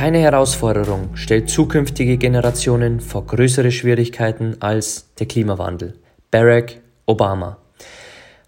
[0.00, 5.92] Keine Herausforderung stellt zukünftige Generationen vor größere Schwierigkeiten als der Klimawandel.
[6.30, 7.58] Barack Obama.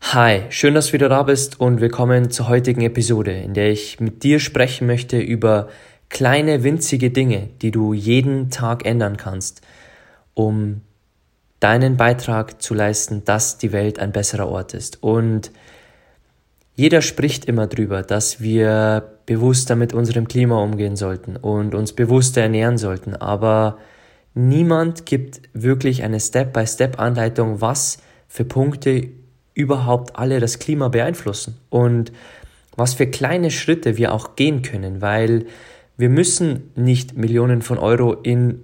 [0.01, 4.01] Hi, schön, dass du wieder da bist und willkommen zur heutigen Episode, in der ich
[4.01, 5.69] mit dir sprechen möchte über
[6.09, 9.61] kleine winzige Dinge, die du jeden Tag ändern kannst,
[10.33, 10.81] um
[11.61, 15.03] deinen Beitrag zu leisten, dass die Welt ein besserer Ort ist.
[15.03, 15.51] Und
[16.75, 22.43] jeder spricht immer drüber, dass wir bewusster mit unserem Klima umgehen sollten und uns bewusster
[22.43, 23.79] ernähren sollten, aber
[24.35, 27.99] niemand gibt wirklich eine Step-by-Step-Anleitung, was
[28.29, 29.09] für Punkte
[29.55, 32.13] überhaupt alle das Klima beeinflussen und
[32.77, 35.47] was für kleine Schritte wir auch gehen können, weil
[35.97, 38.61] wir müssen nicht Millionen von Euro in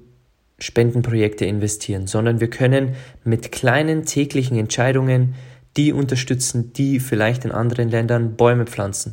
[0.58, 5.34] Spendenprojekte investieren, sondern wir können mit kleinen täglichen Entscheidungen
[5.76, 9.12] die unterstützen, die vielleicht in anderen Ländern Bäume pflanzen,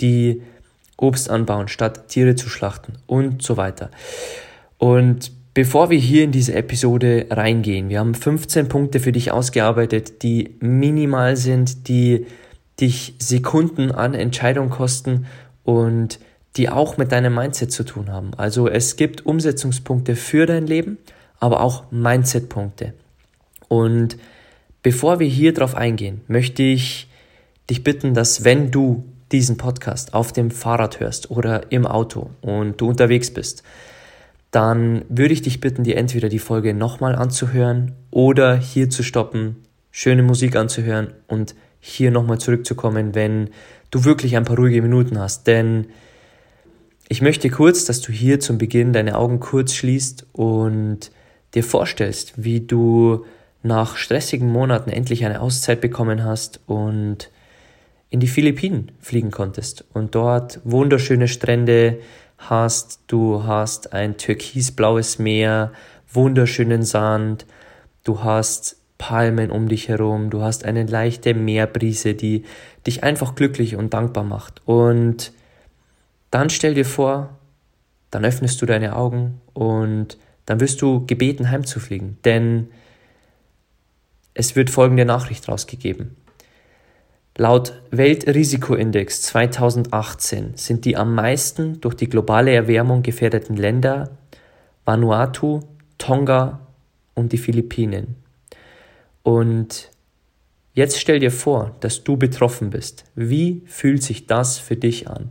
[0.00, 0.42] die
[0.98, 3.90] Obst anbauen, statt Tiere zu schlachten und so weiter.
[4.76, 10.22] Und bevor wir hier in diese Episode reingehen, wir haben 15 Punkte für dich ausgearbeitet,
[10.22, 12.26] die minimal sind, die
[12.78, 15.26] dich Sekunden an Entscheidung kosten
[15.64, 16.18] und
[16.56, 18.34] die auch mit deinem Mindset zu tun haben.
[18.36, 20.98] Also es gibt Umsetzungspunkte für dein Leben,
[21.40, 22.94] aber auch Mindset-Punkte.
[23.68, 24.16] Und
[24.82, 27.08] Bevor wir hier drauf eingehen, möchte ich
[27.68, 32.80] dich bitten, dass wenn du diesen Podcast auf dem Fahrrad hörst oder im Auto und
[32.80, 33.62] du unterwegs bist,
[34.50, 39.56] dann würde ich dich bitten, dir entweder die Folge nochmal anzuhören oder hier zu stoppen,
[39.90, 43.50] schöne Musik anzuhören und hier nochmal zurückzukommen, wenn
[43.90, 45.46] du wirklich ein paar ruhige Minuten hast.
[45.46, 45.86] Denn
[47.08, 51.10] ich möchte kurz, dass du hier zum Beginn deine Augen kurz schließt und
[51.54, 53.24] dir vorstellst, wie du
[53.62, 57.30] nach stressigen Monaten endlich eine Auszeit bekommen hast und
[58.10, 61.98] in die Philippinen fliegen konntest und dort wunderschöne Strände
[62.38, 65.72] hast, du hast ein türkisblaues Meer,
[66.10, 67.46] wunderschönen Sand,
[68.04, 72.44] du hast Palmen um dich herum, du hast eine leichte Meerbrise, die
[72.86, 74.62] dich einfach glücklich und dankbar macht.
[74.64, 75.32] Und
[76.30, 77.38] dann stell dir vor,
[78.10, 82.68] dann öffnest du deine Augen und dann wirst du gebeten heimzufliegen, denn
[84.34, 86.16] es wird folgende Nachricht rausgegeben.
[87.40, 94.10] Laut Weltrisikoindex 2018 sind die am meisten durch die globale Erwärmung gefährdeten Länder
[94.84, 95.60] Vanuatu,
[95.98, 96.66] Tonga
[97.14, 98.16] und die Philippinen.
[99.22, 99.88] Und
[100.74, 103.04] jetzt stell dir vor, dass du betroffen bist.
[103.14, 105.30] Wie fühlt sich das für dich an?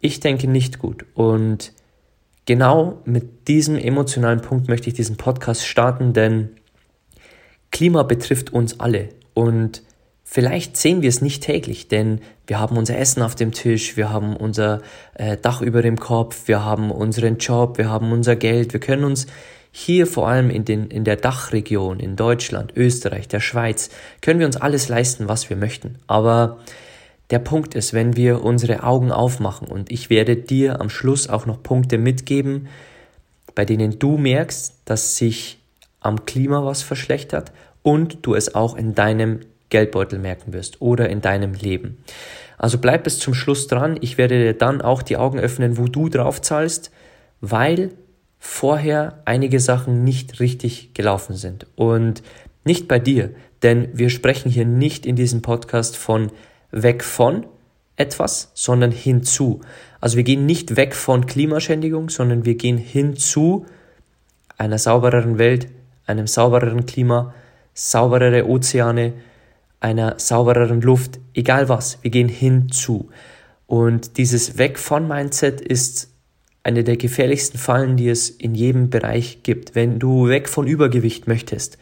[0.00, 1.06] Ich denke nicht gut.
[1.14, 1.72] Und
[2.44, 6.50] genau mit diesem emotionalen Punkt möchte ich diesen Podcast starten, denn
[7.70, 9.87] Klima betrifft uns alle und
[10.30, 14.10] vielleicht sehen wir es nicht täglich, denn wir haben unser Essen auf dem Tisch, wir
[14.10, 14.82] haben unser
[15.14, 19.04] äh, Dach über dem Kopf, wir haben unseren Job, wir haben unser Geld, wir können
[19.04, 19.26] uns
[19.72, 23.88] hier vor allem in, den, in der Dachregion, in Deutschland, Österreich, der Schweiz,
[24.20, 25.96] können wir uns alles leisten, was wir möchten.
[26.06, 26.58] Aber
[27.30, 31.46] der Punkt ist, wenn wir unsere Augen aufmachen und ich werde dir am Schluss auch
[31.46, 32.68] noch Punkte mitgeben,
[33.54, 35.58] bei denen du merkst, dass sich
[36.00, 37.50] am Klima was verschlechtert
[37.82, 39.40] und du es auch in deinem
[39.70, 41.98] Geldbeutel merken wirst oder in deinem Leben.
[42.56, 43.98] Also bleib bis zum Schluss dran.
[44.00, 46.90] Ich werde dir dann auch die Augen öffnen, wo du drauf zahlst,
[47.40, 47.92] weil
[48.38, 51.66] vorher einige Sachen nicht richtig gelaufen sind.
[51.76, 52.22] Und
[52.64, 53.30] nicht bei dir,
[53.62, 56.30] denn wir sprechen hier nicht in diesem Podcast von
[56.70, 57.46] weg von
[57.96, 59.60] etwas, sondern hinzu.
[60.00, 63.66] Also wir gehen nicht weg von Klimaschändigung, sondern wir gehen hinzu
[64.56, 65.68] einer saubereren Welt,
[66.06, 67.34] einem saubereren Klima,
[67.74, 69.14] sauberere Ozeane,
[69.80, 73.10] einer saubereren Luft, egal was, wir gehen hinzu.
[73.66, 76.10] Und dieses Weg von Mindset ist
[76.62, 79.74] eine der gefährlichsten Fallen, die es in jedem Bereich gibt.
[79.74, 81.78] Wenn du weg von Übergewicht möchtest,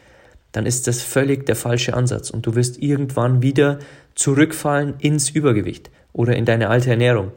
[0.51, 3.79] dann ist das völlig der falsche Ansatz und du wirst irgendwann wieder
[4.15, 7.31] zurückfallen ins Übergewicht oder in deine alte Ernährung.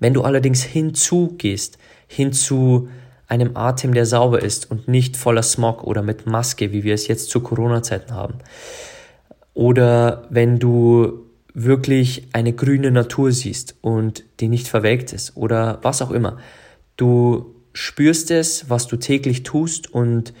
[0.00, 2.88] Wenn du allerdings hinzugehst, hinzu
[3.26, 7.08] einem Atem, der sauber ist und nicht voller Smog oder mit Maske, wie wir es
[7.08, 8.34] jetzt zu Corona-Zeiten haben.
[9.54, 11.24] Oder wenn du
[11.54, 16.38] wirklich eine grüne Natur siehst und die nicht verwelkt ist oder was auch immer.
[16.96, 20.34] Du spürst es, was du täglich tust und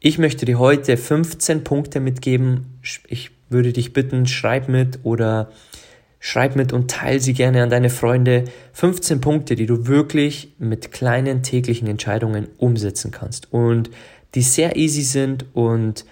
[0.00, 2.80] ich möchte dir heute 15 Punkte mitgeben.
[3.08, 5.50] Ich würde dich bitten, schreib mit oder
[6.18, 8.44] schreib mit und teile sie gerne an deine Freunde.
[8.72, 13.90] 15 Punkte, die du wirklich mit kleinen täglichen Entscheidungen umsetzen kannst und
[14.34, 16.04] die sehr easy sind und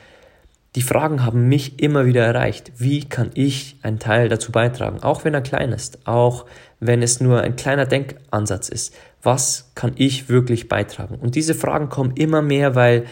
[0.74, 2.72] die Fragen haben mich immer wieder erreicht.
[2.78, 5.02] Wie kann ich einen Teil dazu beitragen?
[5.02, 6.46] Auch wenn er klein ist, auch
[6.80, 8.94] wenn es nur ein kleiner Denkansatz ist.
[9.22, 11.14] Was kann ich wirklich beitragen?
[11.14, 13.06] Und diese Fragen kommen immer mehr, weil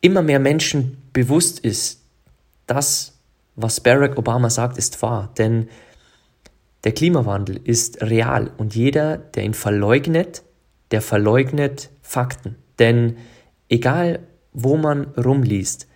[0.00, 2.02] immer mehr Menschen bewusst ist,
[2.66, 3.18] dass
[3.56, 5.32] was Barack Obama sagt, ist wahr.
[5.36, 5.68] Denn
[6.84, 10.42] der Klimawandel ist real und jeder, der ihn verleugnet,
[10.92, 12.56] der verleugnet Fakten.
[12.78, 13.16] Denn
[13.68, 14.20] egal,
[14.52, 15.88] wo man rumliest,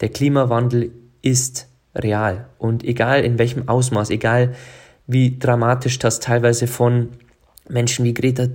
[0.00, 0.92] der Klimawandel
[1.22, 2.48] ist real.
[2.58, 4.54] Und egal in welchem Ausmaß, egal
[5.06, 7.10] wie dramatisch das teilweise von
[7.68, 8.48] Menschen wie Greta,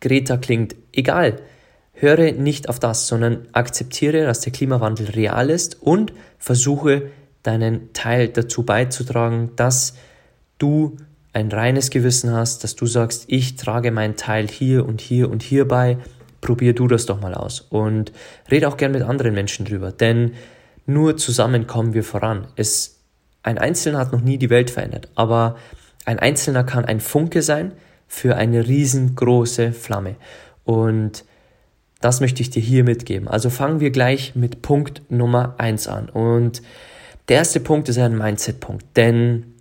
[0.00, 1.40] Greta klingt, egal,
[1.92, 7.10] höre nicht auf das, sondern akzeptiere, dass der Klimawandel real ist und versuche
[7.42, 9.94] deinen Teil dazu beizutragen, dass
[10.58, 10.96] du
[11.32, 15.42] ein reines Gewissen hast, dass du sagst, ich trage meinen Teil hier und hier und
[15.42, 15.98] hier bei
[16.46, 18.12] probier du das doch mal aus und
[18.50, 20.32] rede auch gern mit anderen Menschen drüber, denn
[20.86, 22.46] nur zusammen kommen wir voran.
[22.54, 23.00] Es,
[23.42, 25.56] ein Einzelner hat noch nie die Welt verändert, aber
[26.04, 27.72] ein Einzelner kann ein Funke sein
[28.06, 30.14] für eine riesengroße Flamme
[30.64, 31.24] und
[32.00, 33.26] das möchte ich dir hier mitgeben.
[33.26, 36.62] Also fangen wir gleich mit Punkt Nummer eins an und
[37.28, 39.54] der erste Punkt ist ein Mindset-Punkt, denn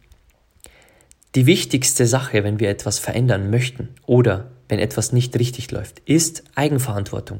[1.33, 6.43] die wichtigste Sache, wenn wir etwas verändern möchten oder wenn etwas nicht richtig läuft, ist
[6.55, 7.39] Eigenverantwortung.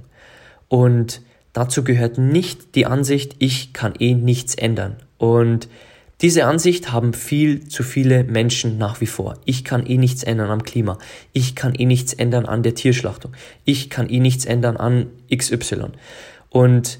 [0.67, 1.21] Und
[1.53, 4.97] dazu gehört nicht die Ansicht, ich kann eh nichts ändern.
[5.17, 5.67] Und
[6.21, 9.37] diese Ansicht haben viel zu viele Menschen nach wie vor.
[9.43, 10.97] Ich kann eh nichts ändern am Klima.
[11.33, 13.33] Ich kann eh nichts ändern an der Tierschlachtung.
[13.65, 15.87] Ich kann eh nichts ändern an XY.
[16.49, 16.99] Und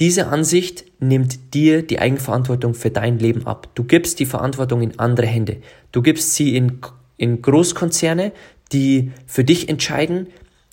[0.00, 3.68] diese Ansicht nimmt dir die Eigenverantwortung für dein Leben ab.
[3.74, 5.58] Du gibst die Verantwortung in andere Hände.
[5.92, 6.80] Du gibst sie in,
[7.16, 8.32] in Großkonzerne,
[8.74, 10.26] die für dich entscheiden,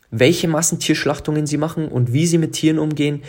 [0.09, 3.21] welche Massentierschlachtungen sie machen und wie sie mit Tieren umgehen,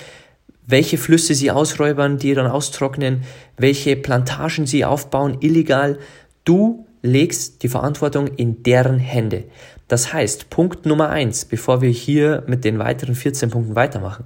[0.66, 3.22] welche Flüsse sie ausräubern, die dann austrocknen,
[3.56, 5.98] welche Plantagen sie aufbauen, illegal.
[6.44, 9.44] Du legst die Verantwortung in deren Hände.
[9.88, 14.24] Das heißt, Punkt Nummer eins, bevor wir hier mit den weiteren 14 Punkten weitermachen,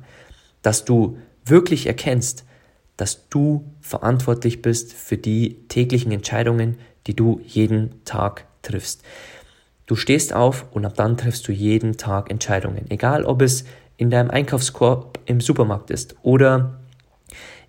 [0.62, 2.44] dass du wirklich erkennst,
[2.96, 9.02] dass du verantwortlich bist für die täglichen Entscheidungen, die du jeden Tag triffst.
[9.86, 12.90] Du stehst auf und ab dann triffst du jeden Tag Entscheidungen.
[12.90, 13.64] Egal ob es
[13.96, 16.80] in deinem Einkaufskorb im Supermarkt ist oder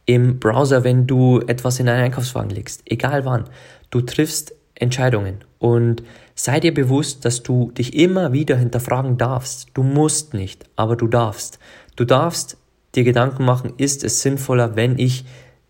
[0.06, 2.81] im Browser, wenn du etwas in deinen Einkaufswagen legst.
[2.86, 3.46] Egal wann.
[3.92, 6.02] Du triffst Entscheidungen und
[6.34, 9.68] sei dir bewusst, dass du dich immer wieder hinterfragen darfst.
[9.74, 11.60] Du musst nicht, aber du darfst.
[11.96, 12.58] Du darfst
[12.96, 15.25] dir Gedanken machen, ist es sinnvoller, wenn ich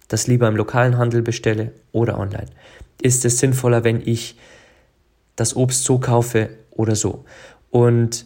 [0.08, 2.48] das lieber im lokalen Handel bestelle oder online?
[3.02, 4.38] Ist es sinnvoller, wenn ich
[5.38, 7.24] das Obst so kaufe oder so.
[7.72, 8.25] Und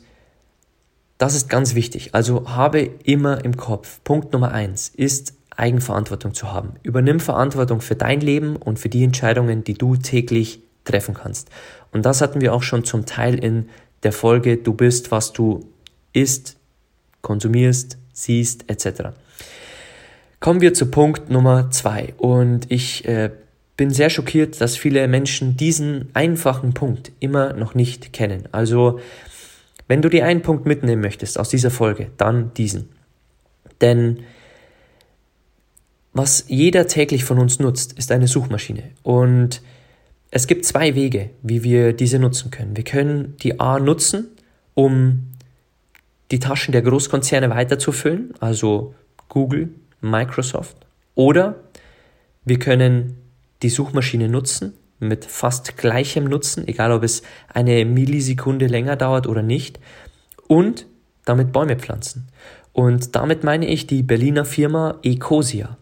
[1.20, 2.16] das ist ganz wichtig.
[2.16, 6.74] Also habe immer im Kopf, Punkt Nummer eins ist Eigenverantwortung zu haben.
[6.82, 11.50] Übernimm Verantwortung für dein Leben und für die Entscheidungen, die du täglich treffen kannst.
[11.92, 13.70] Und das hatten wir auch schon zum Teil in
[14.02, 15.68] der Folge Du bist, was du
[16.14, 16.58] isst,
[17.22, 19.10] konsumierst, siehst, etc.
[20.40, 22.16] Kommen wir zu Punkt Nummer zwei.
[22.18, 23.30] Und ich äh,
[23.82, 28.48] bin sehr schockiert, dass viele Menschen diesen einfachen Punkt immer noch nicht kennen.
[28.52, 29.00] Also,
[29.88, 32.90] wenn du dir einen Punkt mitnehmen möchtest aus dieser Folge, dann diesen.
[33.82, 34.20] Denn
[36.14, 38.84] was jeder täglich von uns nutzt, ist eine Suchmaschine.
[39.02, 39.64] Und
[40.30, 42.78] es gibt zwei Wege, wie wir diese nutzen können.
[42.78, 44.28] Wir können die A nutzen,
[44.76, 45.32] um
[46.30, 48.94] die Taschen der Großkonzerne weiterzufüllen, also
[49.28, 49.70] Google,
[50.02, 50.78] Microsoft.
[51.16, 51.56] Oder
[52.46, 53.18] wir können
[53.62, 59.42] die Suchmaschine nutzen, mit fast gleichem Nutzen, egal ob es eine Millisekunde länger dauert oder
[59.42, 59.80] nicht,
[60.48, 60.86] und
[61.26, 62.28] damit Bäume pflanzen.
[62.74, 65.78] Und damit meine ich die Berliner Firma Ecosia.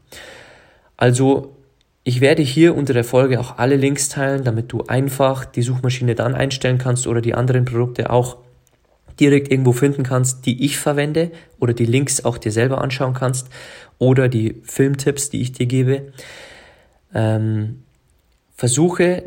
[0.98, 1.56] Also
[2.04, 6.16] ich werde hier unter der Folge auch alle Links teilen, damit du einfach die Suchmaschine
[6.16, 8.38] dann einstellen kannst oder die anderen Produkte auch
[9.20, 13.50] direkt irgendwo finden kannst, die ich verwende oder die Links auch dir selber anschauen kannst
[13.98, 16.14] oder die Filmtipps, die ich dir gebe.
[17.14, 17.84] Ähm,
[18.56, 19.24] versuche,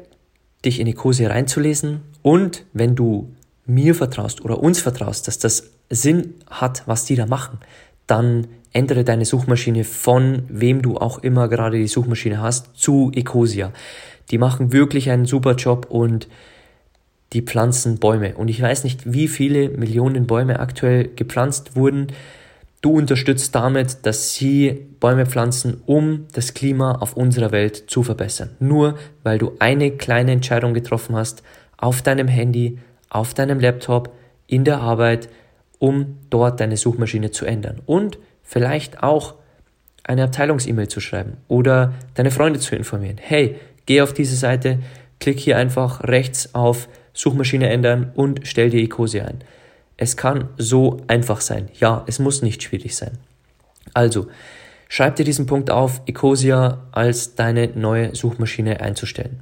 [0.65, 3.33] dich in die Kurse reinzulesen und wenn du
[3.67, 7.59] mir vertraust oder uns vertraust, dass das Sinn hat, was die da machen,
[8.07, 13.73] dann ändere deine Suchmaschine von wem du auch immer gerade die Suchmaschine hast zu Ecosia.
[14.31, 16.29] Die machen wirklich einen super Job und
[17.33, 18.35] die pflanzen Bäume.
[18.37, 22.09] Und ich weiß nicht, wie viele Millionen Bäume aktuell gepflanzt wurden.
[22.83, 28.57] Du unterstützt damit, dass sie Bäume pflanzen, um das Klima auf unserer Welt zu verbessern.
[28.59, 31.45] Nur weil du eine kleine Entscheidung getroffen hast,
[31.77, 34.12] auf deinem Handy, auf deinem Laptop,
[34.49, 35.29] in der Arbeit,
[35.79, 37.81] um dort deine Suchmaschine zu ändern.
[37.87, 39.35] Und vielleicht auch
[40.03, 43.17] eine Abteilungs-E-Mail zu schreiben oder deine Freunde zu informieren.
[43.21, 44.81] Hey, geh auf diese Seite,
[45.21, 49.39] klick hier einfach rechts auf Suchmaschine ändern und stell dir Ecosia ein.
[49.97, 51.69] Es kann so einfach sein.
[51.79, 53.19] Ja, es muss nicht schwierig sein.
[53.95, 54.29] Also,
[54.89, 59.41] schreib dir diesen Punkt auf, Ecosia als deine neue Suchmaschine einzustellen.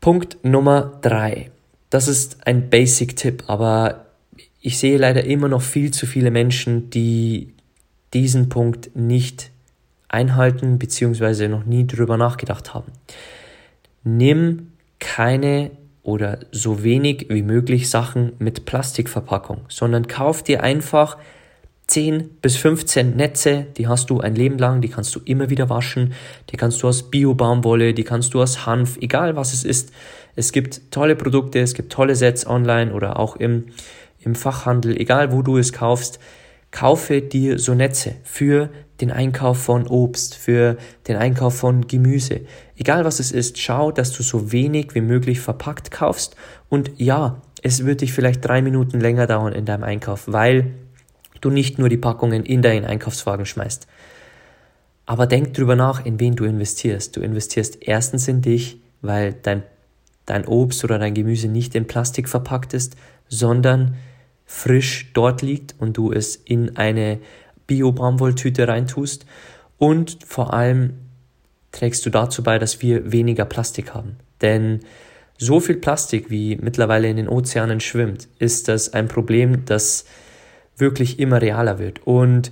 [0.00, 1.50] Punkt Nummer drei.
[1.90, 4.06] Das ist ein Basic-Tipp, aber
[4.60, 7.52] ich sehe leider immer noch viel zu viele Menschen, die
[8.12, 9.50] diesen Punkt nicht
[10.08, 11.48] einhalten bzw.
[11.48, 12.92] noch nie drüber nachgedacht haben.
[14.02, 15.70] Nimm keine
[16.02, 21.18] oder so wenig wie möglich Sachen mit Plastikverpackung, sondern kauf dir einfach
[21.90, 25.68] 10 bis 15 Netze, die hast du ein Leben lang, die kannst du immer wieder
[25.68, 26.14] waschen,
[26.50, 29.92] die kannst du aus Bio-Baumwolle, die kannst du aus Hanf, egal was es ist.
[30.36, 33.66] Es gibt tolle Produkte, es gibt tolle Sets online oder auch im,
[34.20, 36.20] im Fachhandel, egal wo du es kaufst.
[36.70, 40.76] Kaufe dir so Netze für den Einkauf von Obst, für
[41.08, 42.42] den Einkauf von Gemüse.
[42.76, 46.36] Egal was es ist, schau, dass du so wenig wie möglich verpackt kaufst.
[46.68, 50.74] Und ja, es wird dich vielleicht drei Minuten länger dauern in deinem Einkauf, weil
[51.40, 53.86] du nicht nur die Packungen in deinen Einkaufswagen schmeißt.
[55.06, 57.16] Aber denk drüber nach, in wen du investierst.
[57.16, 59.62] Du investierst erstens in dich, weil dein,
[60.26, 62.96] dein Obst oder dein Gemüse nicht in Plastik verpackt ist,
[63.28, 63.96] sondern
[64.44, 67.18] frisch dort liegt und du es in eine
[67.70, 69.24] Bio-Baumwolltüte reintust.
[69.78, 70.94] Und vor allem
[71.70, 74.16] trägst du dazu bei, dass wir weniger Plastik haben.
[74.42, 74.80] Denn
[75.38, 80.04] so viel Plastik, wie mittlerweile in den Ozeanen schwimmt, ist das ein Problem, das
[80.76, 82.06] wirklich immer realer wird.
[82.06, 82.50] Und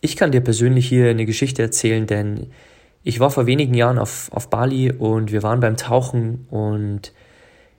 [0.00, 2.46] ich kann dir persönlich hier eine Geschichte erzählen, denn
[3.02, 7.12] ich war vor wenigen Jahren auf, auf Bali und wir waren beim Tauchen und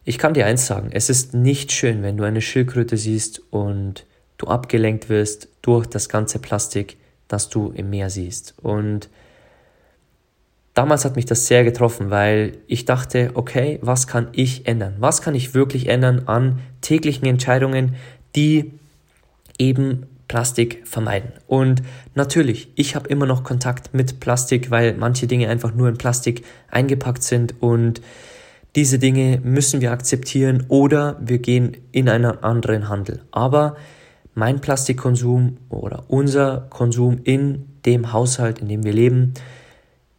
[0.04, 4.06] ich kann dir eins sagen, es ist nicht schön, wenn du eine Schildkröte siehst und
[4.44, 6.98] du abgelenkt wirst durch das ganze Plastik,
[7.28, 8.56] das du im Meer siehst.
[8.62, 9.10] Und
[10.74, 14.96] damals hat mich das sehr getroffen, weil ich dachte, okay, was kann ich ändern?
[15.00, 17.96] Was kann ich wirklich ändern an täglichen Entscheidungen,
[18.36, 18.72] die
[19.60, 21.32] eben Plastik vermeiden.
[21.46, 21.84] Und
[22.16, 26.44] natürlich, ich habe immer noch Kontakt mit Plastik, weil manche Dinge einfach nur in Plastik
[26.72, 28.02] eingepackt sind und
[28.76, 33.22] diese Dinge müssen wir akzeptieren oder wir gehen in einen anderen Handel.
[33.30, 33.76] Aber
[34.36, 39.34] mein Plastikkonsum oder unser Konsum in dem Haushalt, in dem wir leben,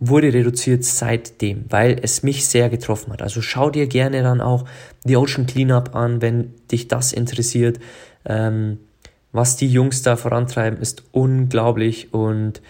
[0.01, 3.23] wurde reduziert seitdem, weil es mich sehr getroffen hat.
[3.23, 4.65] Also schau dir gerne dann auch
[5.05, 7.79] die Ocean Cleanup an, wenn dich das interessiert.
[8.25, 8.79] Ähm,
[9.33, 12.61] was die Jungs da vorantreiben, ist unglaublich und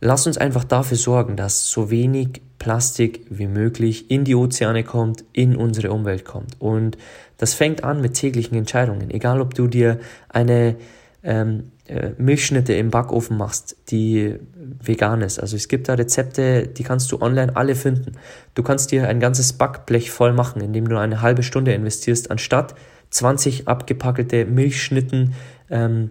[0.00, 5.24] lass uns einfach dafür sorgen, dass so wenig Plastik wie möglich in die Ozeane kommt,
[5.32, 6.60] in unsere Umwelt kommt.
[6.60, 6.96] Und
[7.40, 9.10] das fängt an mit täglichen Entscheidungen.
[9.10, 10.76] Egal, ob du dir eine
[11.22, 14.36] ähm, äh, Milchschnitte im Backofen machst, die
[14.82, 15.38] vegan ist.
[15.38, 18.12] Also es gibt da Rezepte, die kannst du online alle finden.
[18.54, 22.74] Du kannst dir ein ganzes Backblech voll machen, indem du eine halbe Stunde investierst, anstatt
[23.08, 25.32] 20 abgepackelte Milchschnitten
[25.70, 26.10] ähm,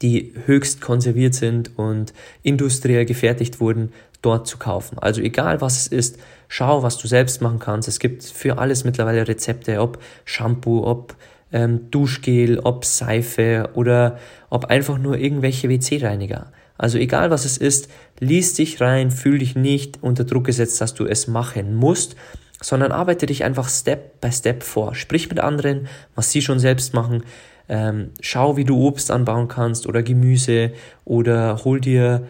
[0.00, 4.98] die höchst konserviert sind und industriell gefertigt wurden, dort zu kaufen.
[4.98, 7.88] Also egal was es ist, schau, was du selbst machen kannst.
[7.88, 11.14] Es gibt für alles mittlerweile Rezepte, ob Shampoo, ob
[11.52, 14.18] ähm, Duschgel, ob Seife oder
[14.50, 16.52] ob einfach nur irgendwelche WC-Reiniger.
[16.78, 17.88] Also egal was es ist,
[18.20, 22.16] lies dich rein, fühl dich nicht unter Druck gesetzt, dass du es machen musst,
[22.60, 24.94] sondern arbeite dich einfach Step by Step vor.
[24.94, 27.22] Sprich mit anderen, was sie schon selbst machen.
[27.68, 30.72] Ähm, schau, wie du Obst anbauen kannst oder Gemüse
[31.04, 32.26] oder hol dir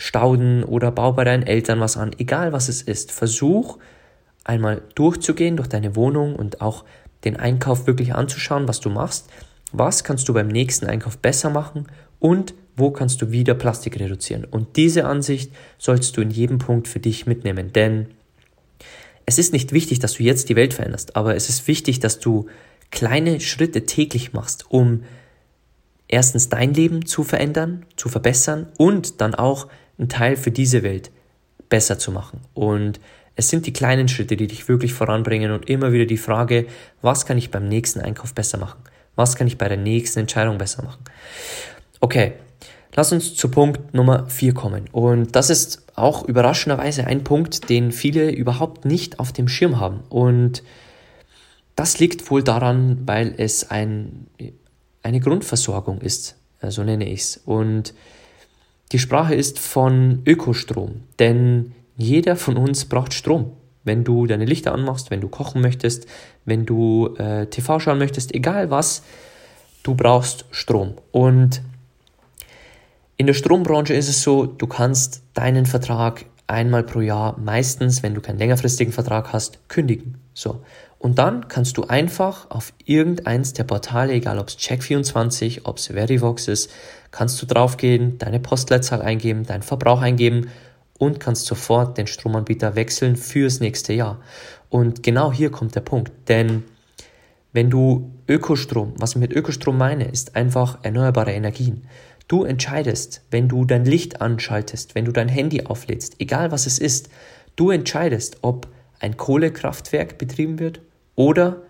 [0.00, 2.12] Stauden oder bau bei deinen Eltern was an.
[2.16, 3.76] Egal was es ist, versuch
[4.44, 6.86] einmal durchzugehen durch deine Wohnung und auch
[7.24, 9.28] den Einkauf wirklich anzuschauen, was du machst.
[9.72, 11.86] Was kannst du beim nächsten Einkauf besser machen
[12.18, 14.46] und wo kannst du wieder Plastik reduzieren?
[14.46, 18.06] Und diese Ansicht sollst du in jedem Punkt für dich mitnehmen, denn
[19.26, 22.20] es ist nicht wichtig, dass du jetzt die Welt veränderst, aber es ist wichtig, dass
[22.20, 22.46] du
[22.90, 25.02] kleine Schritte täglich machst, um
[26.08, 29.68] erstens dein Leben zu verändern, zu verbessern und dann auch
[30.00, 31.12] einen Teil für diese Welt
[31.68, 32.40] besser zu machen.
[32.54, 32.98] Und
[33.36, 36.66] es sind die kleinen Schritte, die dich wirklich voranbringen und immer wieder die Frage,
[37.00, 38.80] was kann ich beim nächsten Einkauf besser machen?
[39.14, 41.04] Was kann ich bei der nächsten Entscheidung besser machen?
[42.00, 42.32] Okay,
[42.94, 44.88] Lass uns zu Punkt Nummer 4 kommen.
[44.90, 50.00] Und das ist auch überraschenderweise ein Punkt, den viele überhaupt nicht auf dem Schirm haben.
[50.08, 50.62] Und
[51.76, 54.26] das liegt wohl daran, weil es ein,
[55.02, 57.36] eine Grundversorgung ist, so nenne ich es.
[57.44, 57.94] Und
[58.92, 63.52] die Sprache ist von Ökostrom, denn jeder von uns braucht Strom.
[63.84, 66.06] Wenn du deine Lichter anmachst, wenn du kochen möchtest,
[66.44, 69.02] wenn du äh, TV schauen möchtest, egal was,
[69.82, 70.94] du brauchst Strom.
[71.12, 71.62] Und
[73.16, 78.14] in der Strombranche ist es so, du kannst deinen Vertrag einmal pro Jahr meistens, wenn
[78.14, 80.18] du keinen längerfristigen Vertrag hast, kündigen.
[80.34, 80.62] So.
[81.00, 85.86] Und dann kannst du einfach auf irgendeins der Portale, egal ob es Check24, ob es
[85.86, 86.70] Verivox ist,
[87.10, 90.50] kannst du draufgehen, deine Postleitzahl eingeben, deinen Verbrauch eingeben
[90.98, 94.20] und kannst sofort den Stromanbieter wechseln fürs nächste Jahr.
[94.68, 96.64] Und genau hier kommt der Punkt, denn
[97.54, 101.86] wenn du Ökostrom, was ich mit Ökostrom meine, ist einfach erneuerbare Energien.
[102.28, 106.78] Du entscheidest, wenn du dein Licht anschaltest, wenn du dein Handy auflädst, egal was es
[106.78, 107.08] ist,
[107.56, 110.82] du entscheidest, ob ein Kohlekraftwerk betrieben wird
[111.14, 111.62] oder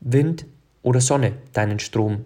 [0.00, 0.46] Wind
[0.82, 2.24] oder Sonne deinen Strom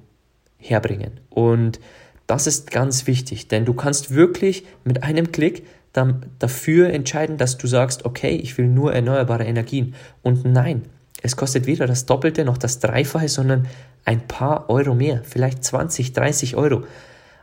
[0.58, 1.20] herbringen.
[1.30, 1.80] Und
[2.26, 7.56] das ist ganz wichtig, denn du kannst wirklich mit einem Klick dann dafür entscheiden, dass
[7.56, 9.94] du sagst, okay, ich will nur erneuerbare Energien.
[10.22, 10.82] Und nein,
[11.22, 13.66] es kostet weder das Doppelte noch das Dreifache, sondern
[14.04, 16.84] ein paar Euro mehr, vielleicht 20, 30 Euro.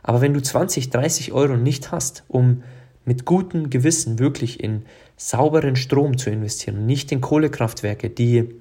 [0.02, 2.62] Aber wenn du 20, 30 Euro nicht hast, um
[3.04, 4.84] mit gutem Gewissen wirklich in
[5.16, 8.54] sauberen Strom zu investieren, nicht in Kohlekraftwerke, die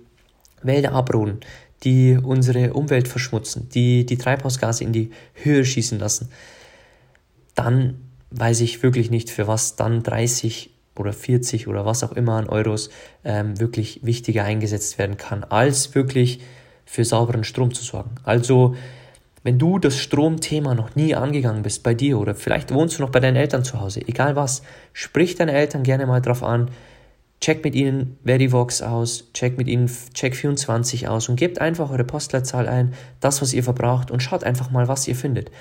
[0.66, 1.40] Wälder abroden,
[1.84, 6.30] die unsere Umwelt verschmutzen, die die Treibhausgase in die Höhe schießen lassen,
[7.56, 8.00] dann
[8.32, 12.50] weiß ich wirklich nicht, für was dann 30 oder 40 oder was auch immer an
[12.50, 12.90] Euros
[13.24, 16.40] ähm, wirklich wichtiger eingesetzt werden kann, als wirklich
[16.86, 18.12] für sauberen Strom zu sorgen.
[18.24, 18.76] Also
[19.44, 23.10] wenn du das Stromthema noch nie angegangen bist bei dir oder vielleicht wohnst du noch
[23.10, 26.70] bei deinen Eltern zu Hause, egal was, sprich deine Eltern gerne mal drauf an,
[27.44, 32.70] check mit ihnen Verivox aus, check mit ihnen Check24 aus und gebt einfach eure Postleitzahl
[32.70, 35.52] ein, das, was ihr verbraucht und schaut einfach mal, was ihr findet.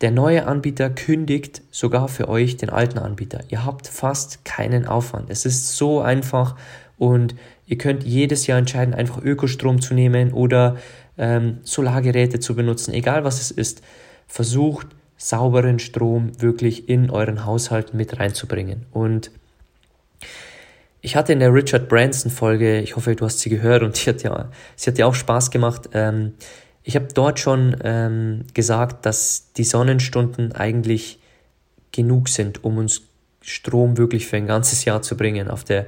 [0.00, 3.44] Der neue Anbieter kündigt sogar für euch den alten Anbieter.
[3.50, 5.30] Ihr habt fast keinen Aufwand.
[5.30, 6.56] Es ist so einfach
[6.98, 7.36] und
[7.68, 10.76] ihr könnt jedes Jahr entscheiden, einfach Ökostrom zu nehmen oder
[11.18, 13.80] ähm, Solargeräte zu benutzen, egal was es ist,
[14.26, 18.86] versucht sauberen Strom wirklich in euren Haushalt mit reinzubringen.
[18.90, 19.30] Und
[21.06, 24.10] ich hatte in der Richard Branson Folge, ich hoffe, du hast sie gehört und sie
[24.10, 25.88] hat ja, sie hat ja auch Spaß gemacht.
[25.94, 26.34] Ähm,
[26.82, 31.20] ich habe dort schon ähm, gesagt, dass die Sonnenstunden eigentlich
[31.92, 33.02] genug sind, um uns
[33.40, 35.86] Strom wirklich für ein ganzes Jahr zu bringen auf der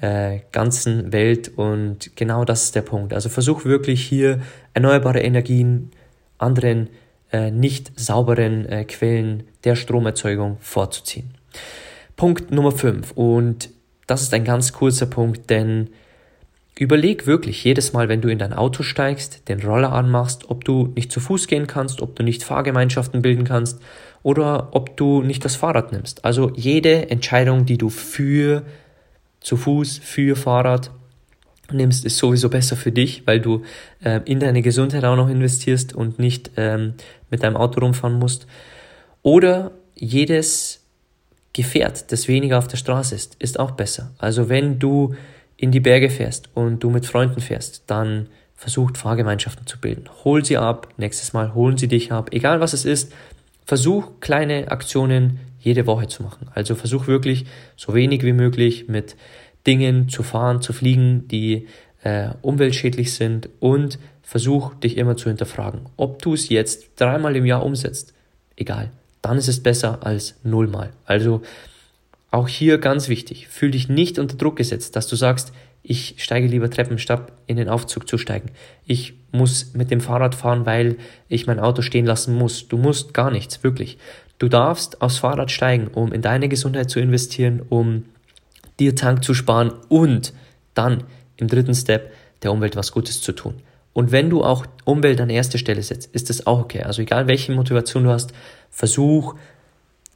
[0.00, 3.12] äh, ganzen Welt und genau das ist der Punkt.
[3.12, 4.40] Also versuch wirklich hier
[4.72, 5.90] erneuerbare Energien,
[6.38, 6.90] anderen
[7.32, 11.34] äh, nicht sauberen äh, Quellen der Stromerzeugung vorzuziehen.
[12.14, 13.70] Punkt Nummer 5 und
[14.10, 15.90] das ist ein ganz kurzer Punkt, denn
[16.76, 20.92] überleg wirklich jedes Mal, wenn du in dein Auto steigst, den Roller anmachst, ob du
[20.96, 23.80] nicht zu Fuß gehen kannst, ob du nicht Fahrgemeinschaften bilden kannst
[24.22, 26.24] oder ob du nicht das Fahrrad nimmst.
[26.24, 28.64] Also jede Entscheidung, die du für
[29.40, 30.90] zu Fuß, für Fahrrad
[31.70, 33.62] nimmst, ist sowieso besser für dich, weil du
[34.02, 36.94] äh, in deine Gesundheit auch noch investierst und nicht ähm,
[37.30, 38.46] mit deinem Auto rumfahren musst.
[39.22, 40.79] Oder jedes
[41.52, 44.12] Gefährt, das weniger auf der Straße ist, ist auch besser.
[44.18, 45.14] Also wenn du
[45.56, 50.04] in die Berge fährst und du mit Freunden fährst, dann versucht Fahrgemeinschaften zu bilden.
[50.24, 53.12] Hol sie ab, nächstes Mal holen sie dich ab, egal was es ist.
[53.64, 56.48] Versuch kleine Aktionen jede Woche zu machen.
[56.54, 59.16] Also versuch wirklich so wenig wie möglich mit
[59.66, 61.66] Dingen zu fahren, zu fliegen, die
[62.02, 67.44] äh, umweltschädlich sind und versuch dich immer zu hinterfragen, ob du es jetzt dreimal im
[67.44, 68.14] Jahr umsetzt.
[68.56, 68.90] Egal,
[69.22, 70.90] dann ist es besser als nullmal.
[71.04, 71.42] Also
[72.30, 75.52] auch hier ganz wichtig, fühl dich nicht unter Druck gesetzt, dass du sagst,
[75.82, 78.50] ich steige lieber Treppen statt in den Aufzug zu steigen.
[78.86, 80.96] Ich muss mit dem Fahrrad fahren, weil
[81.28, 82.68] ich mein Auto stehen lassen muss.
[82.68, 83.98] Du musst gar nichts, wirklich.
[84.38, 88.04] Du darfst aufs Fahrrad steigen, um in deine Gesundheit zu investieren, um
[88.78, 90.32] dir Tank zu sparen und
[90.74, 91.04] dann
[91.36, 93.54] im dritten Step der Umwelt was Gutes zu tun.
[94.00, 96.84] Und wenn du auch Umwelt an erste Stelle setzt, ist das auch okay.
[96.84, 98.32] Also egal welche Motivation du hast,
[98.70, 99.34] versuch,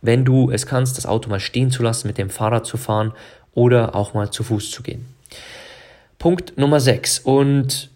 [0.01, 3.13] wenn du es kannst, das Auto mal stehen zu lassen, mit dem Fahrrad zu fahren
[3.53, 5.05] oder auch mal zu Fuß zu gehen.
[6.19, 7.19] Punkt Nummer 6.
[7.19, 7.91] Und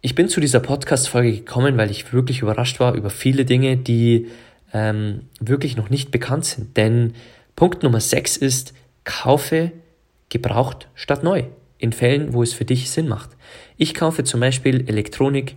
[0.00, 4.28] ich bin zu dieser Podcast-Folge gekommen, weil ich wirklich überrascht war über viele Dinge, die
[4.72, 6.76] ähm, wirklich noch nicht bekannt sind.
[6.76, 7.14] Denn
[7.56, 9.72] Punkt Nummer 6 ist, kaufe
[10.28, 11.42] gebraucht statt neu.
[11.78, 13.30] In Fällen, wo es für dich Sinn macht.
[13.76, 15.56] Ich kaufe zum Beispiel Elektronik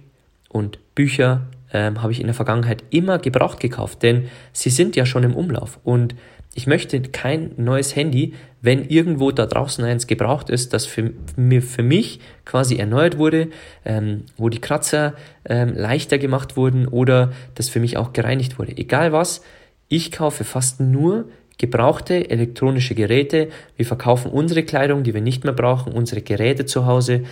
[0.49, 5.05] und Bücher ähm, habe ich in der Vergangenheit immer gebraucht gekauft, denn sie sind ja
[5.05, 6.15] schon im Umlauf und
[6.55, 11.13] ich möchte kein neues Handy, wenn irgendwo da draußen eins gebraucht ist, das für,
[11.61, 13.49] für mich quasi erneuert wurde,
[13.85, 15.13] ähm, wo die Kratzer
[15.45, 18.75] ähm, leichter gemacht wurden oder das für mich auch gereinigt wurde.
[18.75, 19.43] Egal was,
[19.87, 21.25] ich kaufe fast nur
[21.59, 23.49] gebrauchte elektronische Geräte.
[23.75, 27.23] Wir verkaufen unsere Kleidung, die wir nicht mehr brauchen, unsere Geräte zu Hause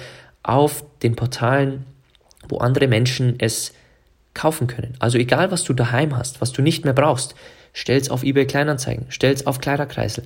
[0.47, 1.85] auf den Portalen,
[2.47, 3.73] wo andere Menschen es
[4.33, 4.95] kaufen können.
[4.99, 7.35] Also egal, was du daheim hast, was du nicht mehr brauchst,
[7.73, 10.25] stell's auf eBay Kleinanzeigen, stell's auf Kleiderkreisel,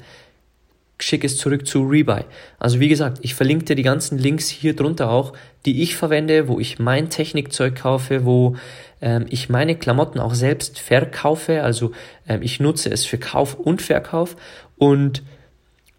[1.00, 2.24] schick es zurück zu Rebuy.
[2.60, 5.34] Also wie gesagt, ich verlinke dir die ganzen Links hier drunter auch,
[5.66, 8.58] die ich verwende, wo ich mein Technikzeug kaufe, wo
[9.02, 11.64] ähm, ich meine Klamotten auch selbst verkaufe.
[11.64, 11.92] Also
[12.28, 14.36] ähm, ich nutze es für Kauf und Verkauf
[14.78, 15.24] und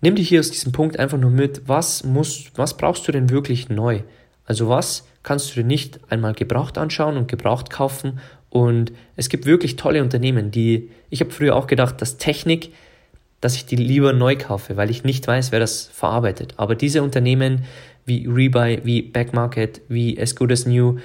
[0.01, 3.31] nimm dir hier aus diesem Punkt einfach nur mit, was musst, was brauchst du denn
[3.31, 4.01] wirklich neu?
[4.45, 9.47] Also was kannst du dir nicht einmal gebraucht anschauen und gebraucht kaufen und es gibt
[9.47, 12.73] wirklich tolle Unternehmen, die, ich habe früher auch gedacht, dass Technik,
[13.41, 16.55] dass ich die lieber neu kaufe, weil ich nicht weiß, wer das verarbeitet.
[16.57, 17.65] Aber diese Unternehmen
[18.05, 20.99] wie Rebuy, wie Backmarket, wie As Good As New,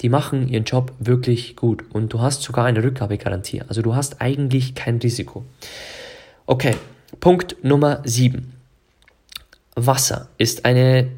[0.00, 3.62] die machen ihren Job wirklich gut und du hast sogar eine Rückgabegarantie.
[3.68, 5.44] Also du hast eigentlich kein Risiko.
[6.46, 6.74] Okay,
[7.20, 8.52] Punkt Nummer 7.
[9.74, 11.08] Wasser ist eine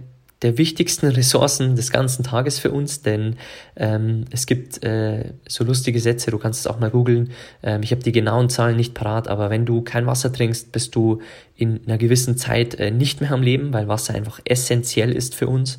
[0.43, 3.37] der wichtigsten Ressourcen des ganzen Tages für uns, denn
[3.77, 7.31] ähm, es gibt äh, so lustige Sätze, du kannst es auch mal googeln.
[7.63, 10.95] Ähm, ich habe die genauen Zahlen nicht parat, aber wenn du kein Wasser trinkst, bist
[10.95, 11.23] du
[11.57, 15.47] in einer gewissen Zeit äh, nicht mehr am Leben, weil Wasser einfach essentiell ist für
[15.47, 15.79] uns.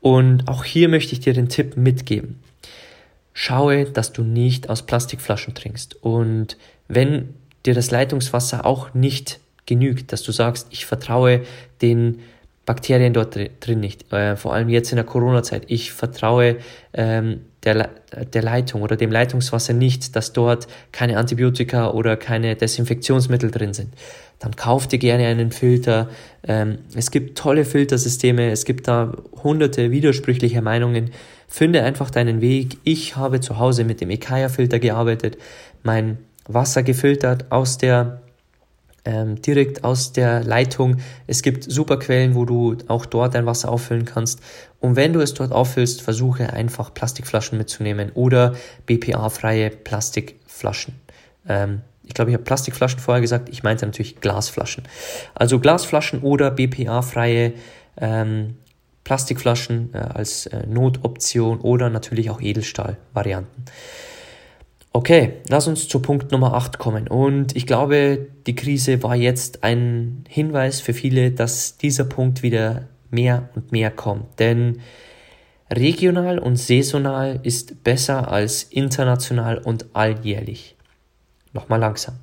[0.00, 2.38] Und auch hier möchte ich dir den Tipp mitgeben.
[3.32, 5.96] Schaue, dass du nicht aus Plastikflaschen trinkst.
[6.04, 6.56] Und
[6.86, 7.34] wenn
[7.66, 11.42] dir das Leitungswasser auch nicht genügt, dass du sagst, ich vertraue
[11.82, 12.20] den
[12.68, 14.12] Bakterien dort drin nicht.
[14.12, 15.62] Äh, vor allem jetzt in der Corona-Zeit.
[15.68, 16.56] Ich vertraue
[16.92, 17.88] ähm, der,
[18.32, 23.94] der Leitung oder dem Leitungswasser nicht, dass dort keine Antibiotika oder keine Desinfektionsmittel drin sind.
[24.38, 26.08] Dann kauf dir gerne einen Filter.
[26.46, 28.50] Ähm, es gibt tolle Filtersysteme.
[28.50, 31.10] Es gibt da hunderte widersprüchliche Meinungen.
[31.48, 32.76] Finde einfach deinen Weg.
[32.84, 35.38] Ich habe zu Hause mit dem Ekaya-Filter gearbeitet,
[35.82, 36.18] mein
[36.48, 38.20] Wasser gefiltert aus der
[39.04, 40.98] ähm, direkt aus der Leitung.
[41.26, 44.40] Es gibt super Quellen, wo du auch dort dein Wasser auffüllen kannst.
[44.80, 48.54] Und wenn du es dort auffüllst, versuche einfach Plastikflaschen mitzunehmen oder
[48.86, 50.94] BPA-freie Plastikflaschen.
[51.48, 54.84] Ähm, ich glaube, ich habe Plastikflaschen vorher gesagt, ich meinte natürlich Glasflaschen.
[55.34, 57.52] Also Glasflaschen oder BPA-freie
[58.00, 58.56] ähm,
[59.04, 63.64] Plastikflaschen äh, als äh, Notoption oder natürlich auch Edelstahl-Varianten.
[64.98, 67.06] Okay, lass uns zu Punkt Nummer 8 kommen.
[67.06, 72.88] Und ich glaube, die Krise war jetzt ein Hinweis für viele, dass dieser Punkt wieder
[73.08, 74.40] mehr und mehr kommt.
[74.40, 74.80] Denn
[75.70, 80.74] regional und saisonal ist besser als international und alljährlich.
[81.52, 82.16] Nochmal langsam.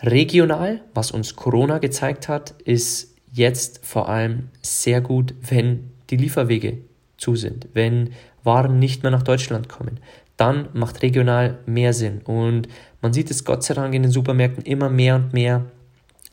[0.00, 6.78] Regional, was uns Corona gezeigt hat, ist jetzt vor allem sehr gut, wenn die Lieferwege
[7.18, 9.98] zu sind, wenn Waren nicht mehr nach Deutschland kommen,
[10.36, 12.20] dann macht regional mehr Sinn.
[12.22, 12.68] Und
[13.00, 15.66] man sieht es Gott sei Dank in den Supermärkten immer mehr und mehr,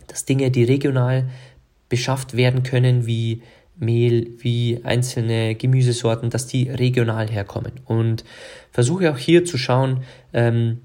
[0.07, 1.29] dass Dinge, die regional
[1.89, 3.41] beschafft werden können, wie
[3.77, 7.73] Mehl, wie einzelne Gemüsesorten, dass die regional herkommen.
[7.85, 8.23] Und
[8.71, 10.79] versuche auch hier zu schauen, ähm,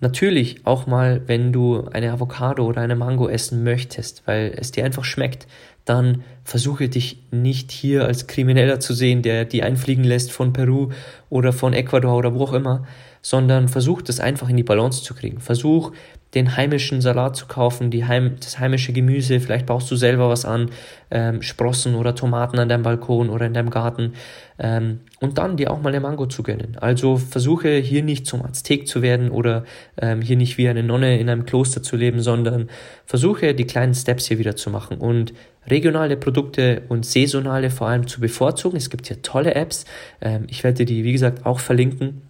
[0.00, 4.84] natürlich auch mal, wenn du eine Avocado oder eine Mango essen möchtest, weil es dir
[4.84, 5.46] einfach schmeckt,
[5.90, 10.90] dann versuche dich nicht hier als Krimineller zu sehen, der die einfliegen lässt von Peru
[11.28, 12.86] oder von Ecuador oder wo auch immer,
[13.22, 15.40] sondern versuch das einfach in die Balance zu kriegen.
[15.40, 15.90] Versuch
[16.34, 20.44] den heimischen Salat zu kaufen, die Heim, das heimische Gemüse, vielleicht baust du selber was
[20.44, 20.70] an,
[21.10, 24.12] ähm, Sprossen oder Tomaten an deinem Balkon oder in deinem Garten
[24.58, 26.76] ähm, und dann dir auch mal eine Mango zu gönnen.
[26.80, 29.64] Also versuche hier nicht zum Aztek zu werden oder
[30.00, 32.68] ähm, hier nicht wie eine Nonne in einem Kloster zu leben, sondern
[33.06, 35.32] versuche die kleinen Steps hier wieder zu machen und
[35.66, 38.76] regionale Produkte und saisonale vor allem zu bevorzugen.
[38.76, 39.84] Es gibt hier tolle Apps.
[40.20, 42.22] Ähm, ich werde die, wie gesagt, auch verlinken,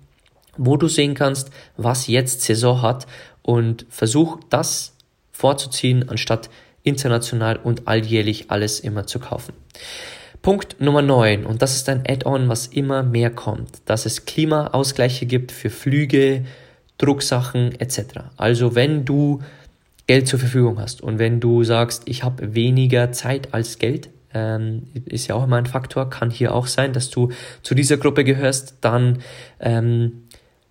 [0.57, 3.07] wo du sehen kannst, was jetzt Saison hat
[3.51, 4.93] und versuch das
[5.33, 6.51] vorzuziehen, anstatt
[6.85, 9.55] international und alljährlich alles immer zu kaufen.
[10.41, 15.27] Punkt Nummer 9, und das ist ein Add-on, was immer mehr kommt, dass es Klimaausgleiche
[15.27, 16.45] gibt für Flüge,
[16.99, 18.21] Drucksachen etc.
[18.37, 19.41] Also wenn du
[20.07, 21.01] Geld zur Verfügung hast.
[21.03, 25.57] Und wenn du sagst, ich habe weniger Zeit als Geld, ähm, ist ja auch immer
[25.57, 27.31] ein Faktor, kann hier auch sein, dass du
[27.63, 29.19] zu dieser Gruppe gehörst, dann
[29.59, 30.25] ähm,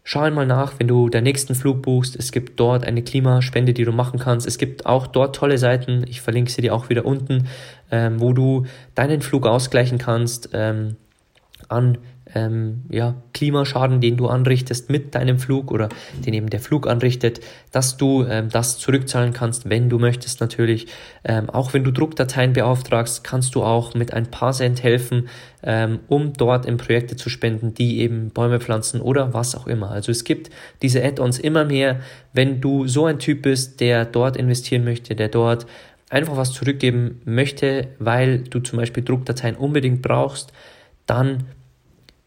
[0.04, 2.16] schau einmal nach, wenn du den nächsten Flug buchst.
[2.16, 4.48] Es gibt dort eine Klimaspende, die du machen kannst.
[4.48, 7.48] Es gibt auch dort tolle Seiten, ich verlinke sie dir auch wieder unten,
[7.92, 10.96] ähm, wo du deinen Flug ausgleichen kannst ähm,
[11.68, 11.98] an
[12.36, 15.90] ähm, ja, Klimaschaden, den du anrichtest mit deinem Flug oder
[16.26, 20.88] den eben der Flug anrichtet, dass du ähm, das zurückzahlen kannst, wenn du möchtest natürlich.
[21.24, 25.30] Ähm, auch wenn du Druckdateien beauftragst, kannst du auch mit ein paar Cent helfen,
[25.64, 29.92] ähm, um dort in Projekte zu spenden, die eben Bäume pflanzen oder was auch immer.
[29.92, 30.50] Also es gibt
[30.82, 32.00] diese Add-ons immer mehr,
[32.34, 35.66] wenn du so ein Typ bist, der dort investieren möchte, der dort
[36.10, 40.52] einfach was zurückgeben möchte, weil du zum Beispiel Druckdateien unbedingt brauchst,
[41.06, 41.46] dann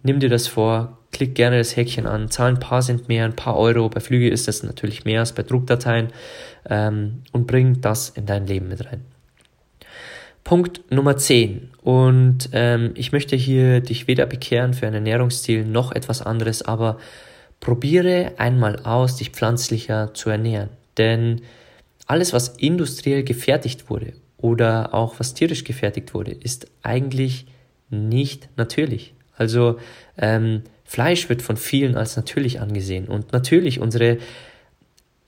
[0.02, 3.36] nimm dir das vor, klick gerne das Häkchen an, zahl ein paar Cent mehr, ein
[3.36, 3.88] paar Euro.
[3.88, 6.08] Bei Flüge ist das natürlich mehr als bei Druckdateien
[6.68, 9.02] ähm, und bring das in dein Leben mit rein.
[10.44, 11.70] Punkt Nummer 10.
[11.82, 16.98] Und ähm, ich möchte hier dich weder bekehren für ein Ernährungsziel noch etwas anderes, aber
[17.60, 20.70] probiere einmal aus, dich pflanzlicher zu ernähren.
[20.98, 21.42] Denn
[22.06, 27.46] alles, was industriell gefertigt wurde oder auch was tierisch gefertigt wurde, ist eigentlich
[27.88, 29.14] nicht natürlich.
[29.36, 29.78] Also
[30.18, 33.08] ähm, Fleisch wird von vielen als natürlich angesehen.
[33.08, 34.18] Und natürlich unsere,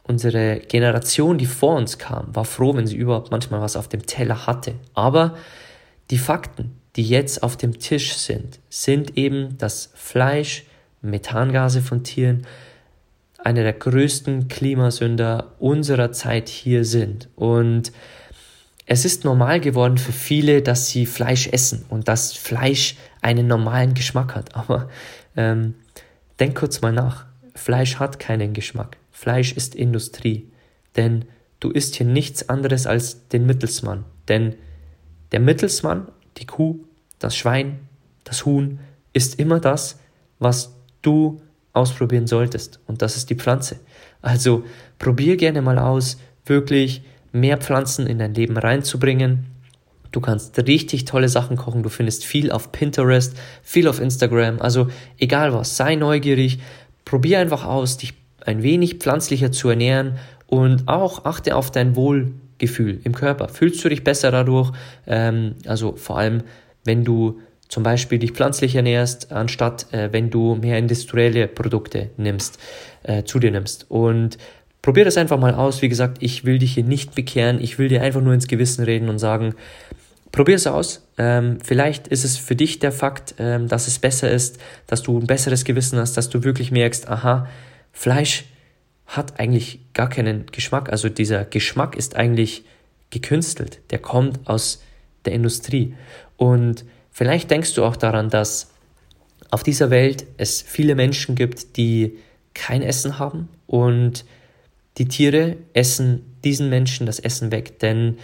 [0.03, 4.07] unsere Generation, die vor uns kam, war froh, wenn sie überhaupt manchmal was auf dem
[4.07, 4.75] Teller hatte.
[4.93, 5.37] Aber
[6.11, 10.64] die Fakten, die jetzt auf dem Tisch sind, sind eben, dass Fleisch,
[11.01, 12.47] Methangase von Tieren,
[13.38, 17.29] einer der größten Klimasünder unserer Zeit hier sind.
[17.37, 17.93] Und
[18.87, 23.94] es ist normal geworden für viele, dass sie Fleisch essen und dass Fleisch einen normalen
[23.94, 24.54] Geschmack hat.
[24.56, 24.88] Aber
[25.37, 25.74] ähm,
[26.38, 27.26] denk kurz mal nach.
[27.54, 28.98] Fleisch hat keinen Geschmack.
[29.10, 30.50] Fleisch ist Industrie.
[30.96, 31.24] Denn
[31.60, 34.04] du isst hier nichts anderes als den Mittelsmann.
[34.28, 34.54] Denn
[35.32, 36.80] der Mittelsmann, die Kuh,
[37.18, 37.80] das Schwein,
[38.24, 38.80] das Huhn,
[39.12, 39.98] ist immer das,
[40.38, 41.40] was du
[41.72, 42.80] ausprobieren solltest.
[42.87, 43.80] Und das ist die Pflanze.
[44.22, 44.64] Also
[44.98, 49.46] probier gerne mal aus, wirklich mehr Pflanzen in dein Leben reinzubringen.
[50.14, 51.83] Du kannst richtig tolle Sachen kochen.
[51.83, 54.61] Du findest viel auf Pinterest, viel auf Instagram.
[54.61, 54.87] Also
[55.18, 56.61] egal was, sei neugierig.
[57.05, 58.14] Probier einfach aus, dich
[58.46, 60.14] ein wenig pflanzlicher zu ernähren
[60.46, 63.48] und auch achte auf dein Wohlgefühl im Körper.
[63.48, 64.70] Fühlst du dich besser dadurch?
[65.09, 66.44] Ähm, also vor allem,
[66.85, 72.61] wenn du zum Beispiel dich pflanzlich ernährst, anstatt äh, wenn du mehr industrielle Produkte nimmst,
[73.03, 73.90] äh, zu dir nimmst.
[73.90, 74.38] Und
[74.81, 75.83] probier das einfach mal aus.
[75.83, 77.61] Wie gesagt, ich will dich hier nicht bekehren.
[77.61, 79.57] Ich will dir einfach nur ins Gewissen reden und sagen,
[80.35, 81.07] probier es aus.
[81.16, 85.18] Ähm, vielleicht ist es für dich der Fakt, ähm, dass es besser ist, dass du
[85.18, 87.49] ein besseres Gewissen hast, dass du wirklich merkst, aha,
[87.92, 88.44] Fleisch
[89.07, 90.90] hat eigentlich gar keinen Geschmack.
[90.90, 92.64] Also dieser Geschmack ist eigentlich
[93.11, 93.81] gekünstelt.
[93.90, 94.83] Der kommt aus
[95.25, 95.94] der Industrie.
[96.37, 98.73] Und Vielleicht denkst du auch daran, dass
[99.51, 102.18] auf dieser Welt es viele Menschen gibt, die
[102.55, 104.25] kein Essen haben und
[104.99, 108.18] die Tiere essen diesen Menschen das Essen weg, denn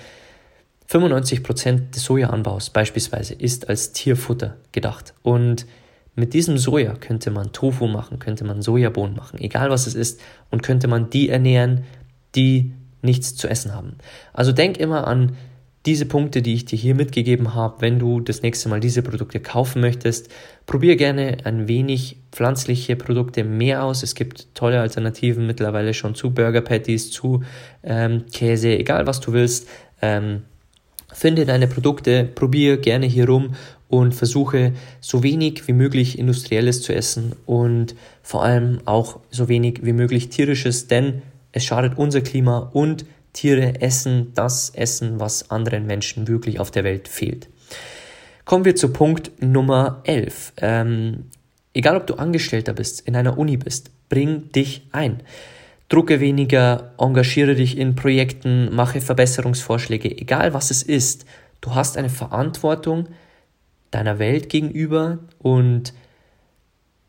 [0.90, 5.66] 95% des Sojaanbaus beispielsweise ist als Tierfutter gedacht und
[6.16, 10.20] mit diesem Soja könnte man Tofu machen, könnte man Sojabohnen machen, egal was es ist,
[10.50, 11.84] und könnte man die ernähren,
[12.34, 12.72] die
[13.02, 13.96] nichts zu essen haben.
[14.32, 15.36] Also denk immer an
[15.86, 19.40] diese Punkte, die ich dir hier mitgegeben habe, wenn du das nächste Mal diese Produkte
[19.40, 20.28] kaufen möchtest,
[20.66, 24.02] probier gerne ein wenig pflanzliche Produkte mehr aus.
[24.02, 27.42] Es gibt tolle Alternativen mittlerweile schon zu Burger Patties, zu
[27.82, 29.68] ähm, Käse, egal was du willst.
[30.02, 30.42] Ähm,
[31.12, 33.54] finde deine Produkte, probier gerne hier rum
[33.88, 39.80] und versuche so wenig wie möglich industrielles zu essen und vor allem auch so wenig
[39.82, 45.86] wie möglich tierisches, denn es schadet unser Klima und Tiere essen das Essen, was anderen
[45.86, 47.48] Menschen wirklich auf der Welt fehlt.
[48.44, 50.54] Kommen wir zu Punkt Nummer 11.
[50.56, 51.26] Ähm,
[51.72, 55.22] egal ob du Angestellter bist, in einer Uni bist, bring dich ein.
[55.90, 61.24] Drucke weniger, engagiere dich in Projekten, mache Verbesserungsvorschläge, egal was es ist.
[61.60, 63.08] Du hast eine Verantwortung
[63.90, 65.92] deiner Welt gegenüber und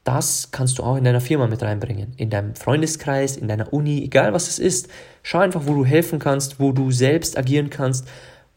[0.03, 4.03] das kannst du auch in deiner Firma mit reinbringen, in deinem Freundeskreis, in deiner Uni,
[4.03, 4.89] egal was es ist.
[5.21, 8.07] Schau einfach, wo du helfen kannst, wo du selbst agieren kannst.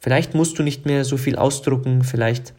[0.00, 2.54] Vielleicht musst du nicht mehr so viel ausdrucken, vielleicht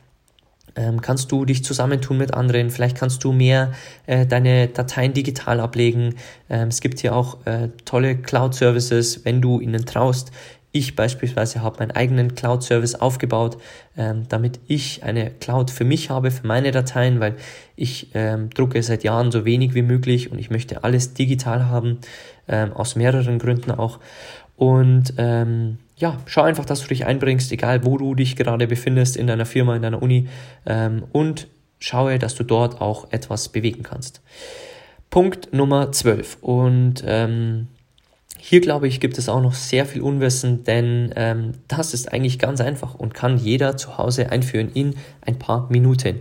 [0.75, 3.71] ähm, kannst du dich zusammentun mit anderen, vielleicht kannst du mehr
[4.05, 6.15] äh, deine Dateien digital ablegen.
[6.49, 10.31] Ähm, es gibt hier auch äh, tolle Cloud-Services, wenn du ihnen traust.
[10.71, 13.57] Ich beispielsweise habe meinen eigenen Cloud-Service aufgebaut,
[13.95, 17.35] ähm, damit ich eine Cloud für mich habe, für meine Dateien, weil
[17.77, 21.99] ich ähm, drucke seit Jahren so wenig wie möglich und ich möchte alles digital haben,
[22.49, 23.99] ähm, aus mehreren Gründen auch.
[24.57, 29.15] Und ähm, ja, schau einfach, dass du dich einbringst, egal wo du dich gerade befindest,
[29.15, 30.27] in deiner Firma, in deiner Uni
[30.65, 31.47] ähm, und
[31.79, 34.21] schaue, dass du dort auch etwas bewegen kannst.
[35.09, 37.67] Punkt Nummer 12 und ähm,
[38.37, 42.37] hier glaube ich, gibt es auch noch sehr viel Unwissen, denn ähm, das ist eigentlich
[42.37, 46.19] ganz einfach und kann jeder zu Hause einführen in ein paar Minuten.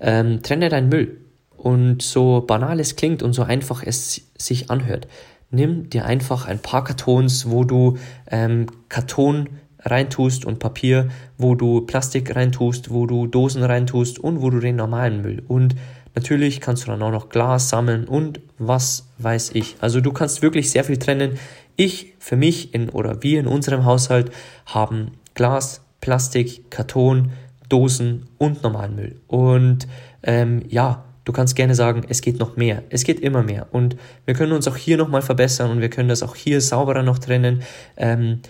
[0.00, 1.18] Ähm, trenne deinen Müll.
[1.56, 5.08] und so banal es klingt und so einfach es sich anhört,
[5.50, 7.98] nimm dir einfach ein paar Kartons, wo du
[8.30, 9.48] ähm, Karton
[9.80, 14.76] reintust und Papier, wo du Plastik reintust, wo du Dosen reintust und wo du den
[14.76, 15.42] normalen Müll.
[15.46, 15.76] Und
[16.14, 19.76] natürlich kannst du dann auch noch Glas sammeln und was weiß ich.
[19.80, 21.38] Also du kannst wirklich sehr viel trennen.
[21.76, 24.32] Ich für mich in oder wir in unserem Haushalt
[24.66, 27.32] haben Glas, Plastik, Karton,
[27.68, 29.20] Dosen und normalen Müll.
[29.26, 29.86] Und
[30.22, 32.84] ähm, ja, du kannst gerne sagen, es geht noch mehr.
[32.88, 33.66] Es geht immer mehr.
[33.72, 37.02] Und wir können uns auch hier nochmal verbessern und wir können das auch hier sauberer
[37.02, 37.62] noch trennen.
[37.96, 38.40] Ähm,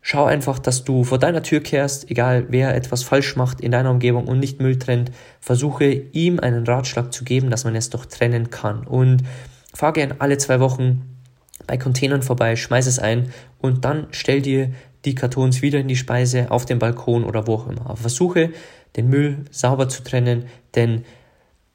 [0.00, 3.90] schau einfach, dass du vor deiner Tür kehrst, egal wer etwas falsch macht in deiner
[3.90, 5.12] Umgebung und nicht Müll trennt.
[5.40, 8.86] Versuche ihm einen Ratschlag zu geben, dass man es doch trennen kann.
[8.86, 9.22] Und
[9.74, 11.02] fahr gern alle zwei Wochen
[11.66, 14.72] bei Containern vorbei, schmeiß es ein und dann stell dir
[15.04, 17.82] die Kartons wieder in die Speise, auf dem Balkon oder wo auch immer.
[17.84, 18.52] Aber versuche,
[18.96, 21.04] den Müll sauber zu trennen, denn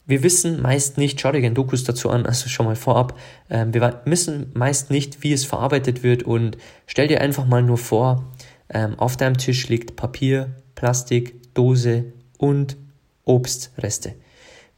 [0.06, 3.18] wir wissen meist nicht, schau dir gerne Dokus dazu an, also schon mal vorab,
[3.50, 7.78] äh, wir wissen meist nicht, wie es verarbeitet wird und stell dir einfach mal nur
[7.78, 8.26] vor,
[8.70, 12.06] ähm, auf deinem Tisch liegt Papier, Plastik, Dose
[12.38, 12.78] und
[13.24, 14.14] Obstreste.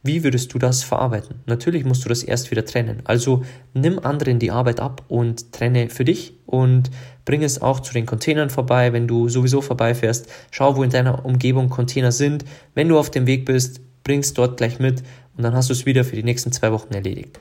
[0.02, 1.40] Wie würdest du das verarbeiten?
[1.46, 3.02] Natürlich musst du das erst wieder trennen.
[3.04, 3.42] Also
[3.74, 6.90] nimm anderen die Arbeit ab und trenne für dich und
[7.24, 10.28] bring es auch zu den Containern vorbei, wenn du sowieso vorbeifährst.
[10.52, 12.44] Schau, wo in deiner Umgebung Container sind.
[12.74, 15.02] Wenn du auf dem Weg bist, bring es dort gleich mit
[15.36, 17.38] und dann hast du es wieder für die nächsten zwei Wochen erledigt.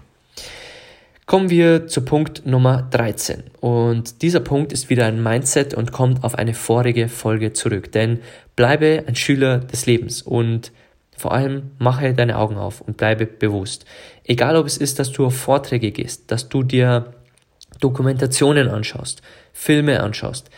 [1.25, 3.43] Kommen wir zu Punkt Nummer 13.
[3.61, 7.93] Und dieser Punkt ist wieder ein Mindset und kommt auf eine vorige Folge zurück.
[7.93, 8.19] Denn
[8.57, 10.73] bleibe ein Schüler des Lebens und
[11.15, 13.85] vor allem mache deine Augen auf und bleibe bewusst.
[14.25, 17.13] Egal ob es ist, dass du auf Vorträge gehst, dass du dir
[17.79, 19.21] Dokumentationen anschaust,
[19.53, 20.49] Filme anschaust.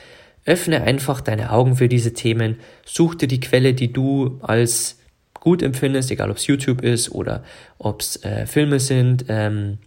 [0.45, 4.98] Öffne einfach deine Augen für diese Themen, such dir die Quelle, die du als
[5.39, 7.43] gut empfindest, egal ob es YouTube ist oder
[7.77, 9.25] ob es äh, Filme sind.
[9.29, 9.77] Ähm,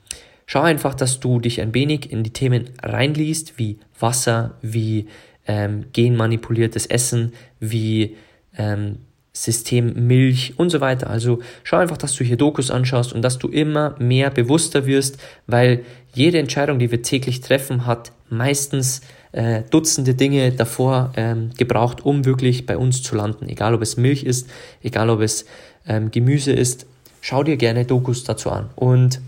[0.47, 5.09] schau einfach, dass du dich ein wenig in die Themen reinliest, wie Wasser, wie
[5.47, 8.17] ähm, genmanipuliertes Essen, wie
[8.57, 8.99] ähm,
[9.33, 11.09] System Milch und so weiter.
[11.09, 15.19] Also schau einfach, dass du hier Dokus anschaust und dass du immer mehr bewusster wirst,
[15.47, 19.01] weil jede Entscheidung, die wir täglich treffen, hat meistens
[19.33, 23.49] äh, Dutzende Dinge davor ähm, gebraucht, um wirklich bei uns zu landen.
[23.49, 24.49] Egal ob es Milch ist,
[24.83, 25.47] egal ob es
[25.87, 26.87] ähm, Gemüse ist,
[27.21, 28.71] schau dir gerne Dokus dazu an.
[28.77, 29.21] Und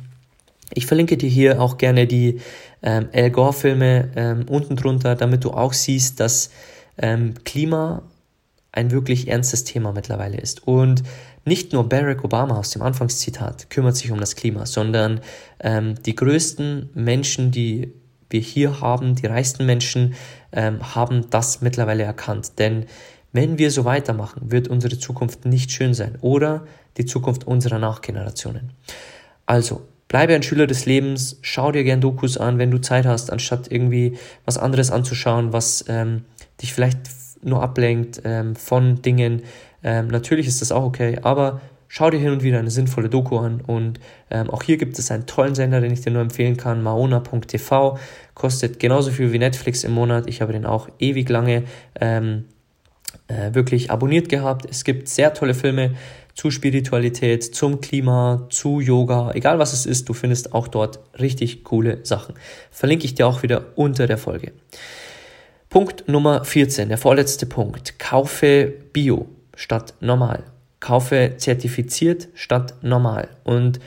[0.72, 2.40] ich verlinke dir hier auch gerne die
[2.82, 6.50] ähm, Al Gore-Filme ähm, unten drunter, damit du auch siehst, dass
[6.98, 8.02] ähm, Klima
[8.72, 10.66] ein wirklich ernstes Thema mittlerweile ist.
[10.66, 11.02] Und
[11.44, 15.20] nicht nur Barack Obama aus dem Anfangszitat kümmert sich um das Klima, sondern
[15.60, 17.92] ähm, die größten Menschen, die
[18.34, 20.14] wir hier haben, die reichsten Menschen,
[20.52, 22.58] ähm, haben das mittlerweile erkannt.
[22.58, 22.86] Denn
[23.32, 26.66] wenn wir so weitermachen, wird unsere Zukunft nicht schön sein oder
[26.98, 28.72] die Zukunft unserer Nachgenerationen.
[29.46, 33.30] Also, bleibe ein Schüler des Lebens, schau dir gern Dokus an, wenn du Zeit hast,
[33.32, 36.24] anstatt irgendwie was anderes anzuschauen, was ähm,
[36.60, 36.98] dich vielleicht
[37.42, 39.42] nur ablenkt ähm, von Dingen.
[39.82, 41.60] Ähm, natürlich ist das auch okay, aber
[41.94, 43.60] schau dir hin und wieder eine sinnvolle Doku an.
[43.60, 46.82] Und ähm, auch hier gibt es einen tollen Sender, den ich dir nur empfehlen kann,
[46.82, 47.98] maona.tv.
[48.34, 50.26] Kostet genauso viel wie Netflix im Monat.
[50.26, 51.62] Ich habe den auch ewig lange
[52.00, 52.46] ähm,
[53.28, 54.66] äh, wirklich abonniert gehabt.
[54.68, 55.92] Es gibt sehr tolle Filme
[56.34, 61.62] zu Spiritualität, zum Klima, zu Yoga, egal was es ist, du findest auch dort richtig
[61.62, 62.34] coole Sachen.
[62.72, 64.50] Verlinke ich dir auch wieder unter der Folge.
[65.68, 68.00] Punkt Nummer 14, der vorletzte Punkt.
[68.00, 70.42] Kaufe Bio statt normal.
[70.84, 73.28] Kaufe zertifiziert statt normal.
[73.42, 73.80] Und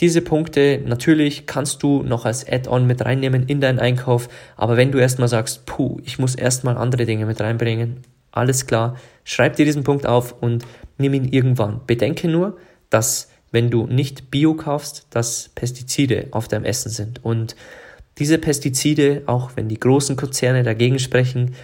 [0.00, 4.90] diese Punkte natürlich kannst du noch als Add-on mit reinnehmen in deinen Einkauf, aber wenn
[4.90, 7.98] du erstmal sagst, puh, ich muss erstmal andere Dinge mit reinbringen,
[8.32, 10.64] alles klar, schreib dir diesen Punkt auf und
[10.98, 11.82] nimm ihn irgendwann.
[11.86, 12.56] Bedenke nur,
[12.90, 17.54] dass wenn du nicht Bio kaufst, dass Pestizide auf deinem Essen sind und
[18.18, 21.54] diese Pestizide, auch wenn die großen Konzerne dagegen sprechen,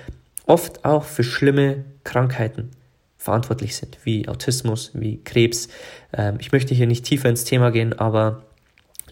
[0.46, 2.70] oft auch für schlimme Krankheiten
[3.28, 5.68] verantwortlich sind, wie Autismus, wie Krebs.
[6.16, 8.44] Ähm, ich möchte hier nicht tiefer ins Thema gehen, aber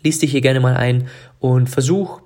[0.03, 1.09] lies dich hier gerne mal ein
[1.39, 2.23] und versuch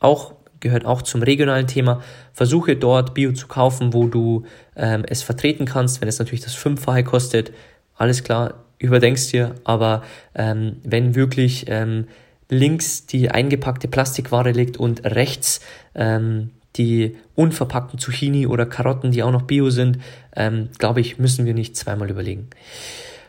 [0.00, 2.02] auch gehört auch zum regionalen Thema.
[2.32, 6.00] Versuche dort Bio zu kaufen, wo du ähm, es vertreten kannst.
[6.00, 7.52] Wenn es natürlich das Fünffache kostet,
[7.94, 9.54] alles klar, überdenkst dir.
[9.62, 10.02] Aber
[10.34, 12.08] ähm, wenn wirklich ähm,
[12.48, 15.60] links die eingepackte Plastikware liegt und rechts
[15.94, 19.98] ähm, die unverpackten Zucchini oder Karotten, die auch noch bio sind,
[20.34, 22.48] ähm, glaube ich, müssen wir nicht zweimal überlegen.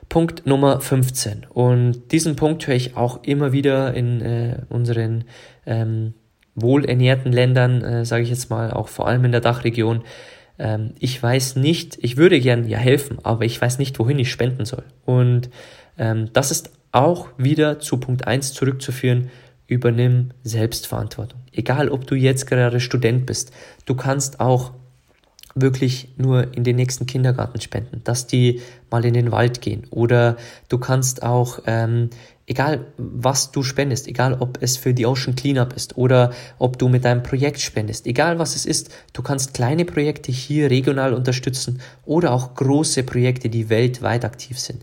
[0.08, 1.46] Punkt Nummer 15.
[1.50, 5.26] Und diesen Punkt höre ich auch immer wieder in äh, unseren
[5.66, 6.14] ähm,
[6.56, 10.04] wohlernährten Ländern, äh, sage ich jetzt mal, auch vor allem in der Dachregion.
[10.58, 14.32] Ähm, ich weiß nicht, ich würde gern ja helfen, aber ich weiß nicht, wohin ich
[14.32, 14.84] spenden soll.
[15.06, 15.50] Und
[15.98, 19.30] ähm, das ist auch wieder zu Punkt 1 zurückzuführen,
[19.70, 21.40] übernimm Selbstverantwortung.
[21.54, 23.52] Egal, ob du jetzt gerade Student bist,
[23.86, 24.74] du kannst auch
[25.56, 28.62] wirklich nur in den nächsten Kindergarten spenden, dass die
[28.92, 29.88] mal in den Wald gehen.
[29.90, 30.38] Oder
[30.70, 32.10] du kannst auch, ähm,
[32.46, 36.88] egal was du spendest, egal ob es für die Ocean Cleanup ist oder ob du
[36.88, 41.82] mit deinem Projekt spendest, egal was es ist, du kannst kleine Projekte hier regional unterstützen
[42.06, 44.82] oder auch große Projekte, die weltweit aktiv sind.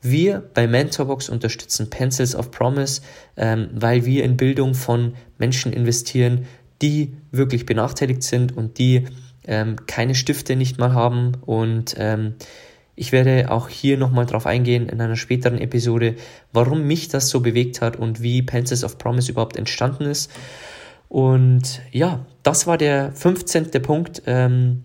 [0.00, 3.02] Wir bei Mentorbox unterstützen Pencils of Promise,
[3.36, 6.46] ähm, weil wir in Bildung von Menschen investieren,
[6.80, 9.06] die wirklich benachteiligt sind und die
[9.46, 11.32] ähm, keine Stifte nicht mal haben.
[11.44, 12.34] Und ähm,
[12.94, 16.14] ich werde auch hier nochmal drauf eingehen in einer späteren Episode,
[16.52, 20.30] warum mich das so bewegt hat und wie Pencils of Promise überhaupt entstanden ist.
[21.08, 23.70] Und ja, das war der 15.
[23.82, 24.22] Punkt.
[24.26, 24.84] Ähm,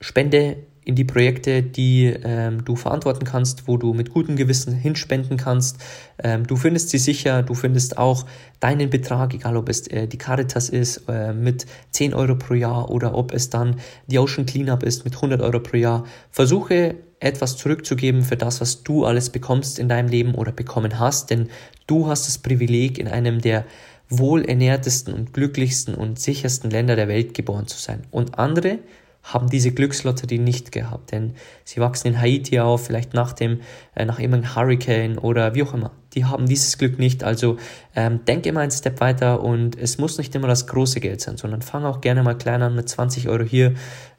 [0.00, 5.36] Spende in die Projekte, die ähm, du verantworten kannst, wo du mit gutem Gewissen hinspenden
[5.36, 5.78] kannst.
[6.22, 8.24] Ähm, du findest sie sicher, du findest auch
[8.60, 12.88] deinen Betrag, egal ob es äh, die Caritas ist äh, mit 10 Euro pro Jahr
[12.88, 16.04] oder ob es dann die Ocean Cleanup ist mit 100 Euro pro Jahr.
[16.30, 21.30] Versuche etwas zurückzugeben für das, was du alles bekommst in deinem Leben oder bekommen hast,
[21.30, 21.48] denn
[21.88, 23.64] du hast das Privileg, in einem der
[24.08, 28.04] wohlernährtesten und glücklichsten und sichersten Länder der Welt geboren zu sein.
[28.12, 28.78] Und andere
[29.26, 33.60] haben diese Glückslotterie nicht gehabt, denn sie wachsen in Haiti auf, vielleicht nach dem,
[33.96, 35.90] äh, nach irgendeinem Hurricane oder wie auch immer.
[36.14, 37.56] Die haben dieses Glück nicht, also
[37.96, 41.36] ähm, denk immer einen Step weiter und es muss nicht immer das große Geld sein,
[41.36, 43.74] sondern fang auch gerne mal klein an mit 20 Euro hier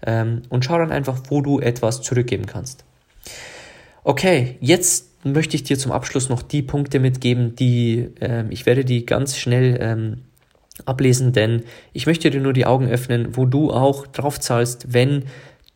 [0.05, 2.83] ähm, und schau dann einfach, wo du etwas zurückgeben kannst.
[4.03, 8.83] Okay, jetzt möchte ich dir zum Abschluss noch die Punkte mitgeben, die ähm, ich werde
[8.83, 10.23] die ganz schnell ähm,
[10.85, 11.63] ablesen, denn
[11.93, 15.23] ich möchte dir nur die Augen öffnen, wo du auch drauf zahlst, wenn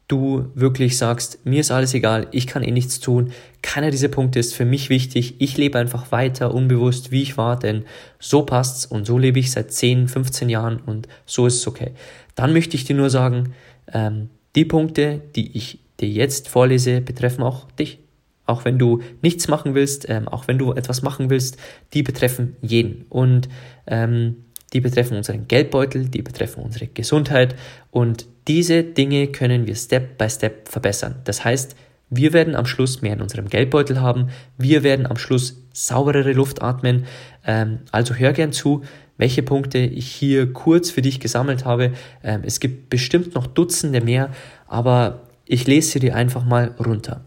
[0.07, 3.31] du wirklich sagst, mir ist alles egal, ich kann eh nichts tun,
[3.61, 7.57] keiner dieser Punkte ist für mich wichtig, ich lebe einfach weiter unbewusst, wie ich war,
[7.57, 7.85] denn
[8.19, 11.91] so passt's und so lebe ich seit 10, 15 Jahren und so ist es okay.
[12.35, 13.53] Dann möchte ich dir nur sagen,
[13.93, 17.99] ähm, die Punkte, die ich dir jetzt vorlese, betreffen auch dich.
[18.45, 21.57] Auch wenn du nichts machen willst, ähm, auch wenn du etwas machen willst,
[21.93, 23.05] die betreffen jeden.
[23.07, 23.47] Und
[23.87, 24.43] ähm,
[24.74, 27.55] die betreffen unseren Geldbeutel, die betreffen unsere Gesundheit
[27.89, 31.15] und diese Dinge können wir Step by Step verbessern.
[31.26, 31.76] Das heißt,
[32.09, 36.61] wir werden am Schluss mehr in unserem Geldbeutel haben, wir werden am Schluss sauberere Luft
[36.61, 37.05] atmen.
[37.45, 38.84] Ähm, also hör gern zu,
[39.17, 41.93] welche Punkte ich hier kurz für dich gesammelt habe.
[42.24, 44.32] Ähm, es gibt bestimmt noch Dutzende mehr,
[44.67, 47.22] aber ich lese sie dir einfach mal runter.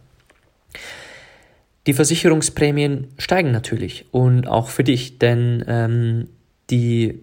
[1.86, 6.28] Die Versicherungsprämien steigen natürlich und auch für dich, denn ähm,
[6.70, 7.20] die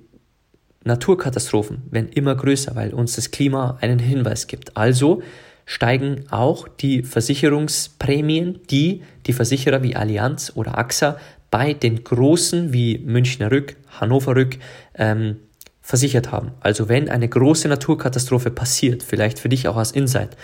[0.84, 4.78] Naturkatastrophen werden immer größer, weil uns das Klima einen Hinweis gibt.
[4.78, 5.22] Also
[5.66, 11.18] steigen auch die Versicherungsprämien, die die Versicherer wie Allianz oder AXA
[11.52, 14.58] bei den großen wie Münchner Rück, Hannover Rück
[14.96, 15.38] ähm,
[15.82, 16.52] versichert haben.
[16.62, 20.38] Also wenn eine große Naturkatastrophe passiert, vielleicht für dich auch als Insight,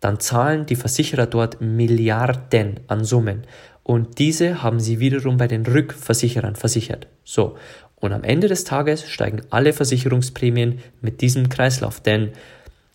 [0.00, 3.42] dann zahlen die Versicherer dort Milliarden an Summen.
[3.82, 7.06] Und diese haben sie wiederum bei den Rückversicherern versichert.
[7.24, 7.56] So.
[8.00, 12.32] Und am Ende des Tages steigen alle Versicherungsprämien mit diesem Kreislauf, denn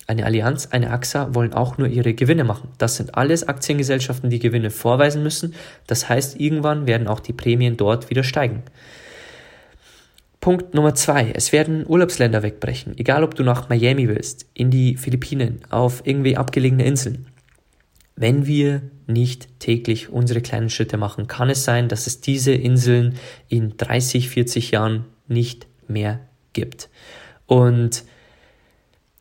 [0.08, 2.70] eine Allianz, eine AXA wollen auch nur ihre Gewinne machen.
[2.78, 5.56] Das sind alles Aktiengesellschaften, die Gewinne vorweisen müssen.
[5.88, 8.62] Das heißt, irgendwann werden auch die Prämien dort wieder steigen.
[10.41, 11.32] Punkt Nummer zwei.
[11.34, 12.95] Es werden Urlaubsländer wegbrechen.
[12.99, 17.26] Egal, ob du nach Miami willst, in die Philippinen, auf irgendwie abgelegene Inseln.
[18.16, 23.16] Wenn wir nicht täglich unsere kleinen Schritte machen, kann es sein, dass es diese Inseln
[23.47, 26.20] in 30, 40 Jahren nicht mehr
[26.53, 26.89] gibt.
[27.45, 28.03] Und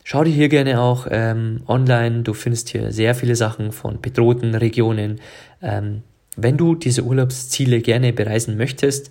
[0.03, 4.55] schau dir hier gerne auch ähm, online, du findest hier sehr viele Sachen von bedrohten
[4.55, 5.21] Regionen.
[5.63, 6.03] Ähm,
[6.37, 9.11] wenn du diese Urlaubsziele gerne bereisen möchtest,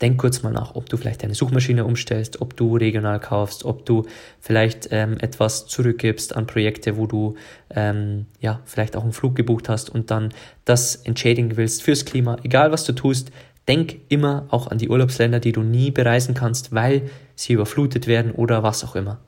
[0.00, 3.86] denk kurz mal nach, ob du vielleicht deine Suchmaschine umstellst, ob du regional kaufst, ob
[3.86, 4.06] du
[4.40, 7.36] vielleicht ähm, etwas zurückgibst an Projekte, wo du
[7.70, 10.34] ähm, ja vielleicht auch einen Flug gebucht hast und dann
[10.64, 12.36] das entschädigen willst fürs Klima.
[12.42, 13.30] Egal was du tust,
[13.68, 18.32] denk immer auch an die Urlaubsländer, die du nie bereisen kannst, weil sie überflutet werden
[18.32, 19.20] oder was auch immer.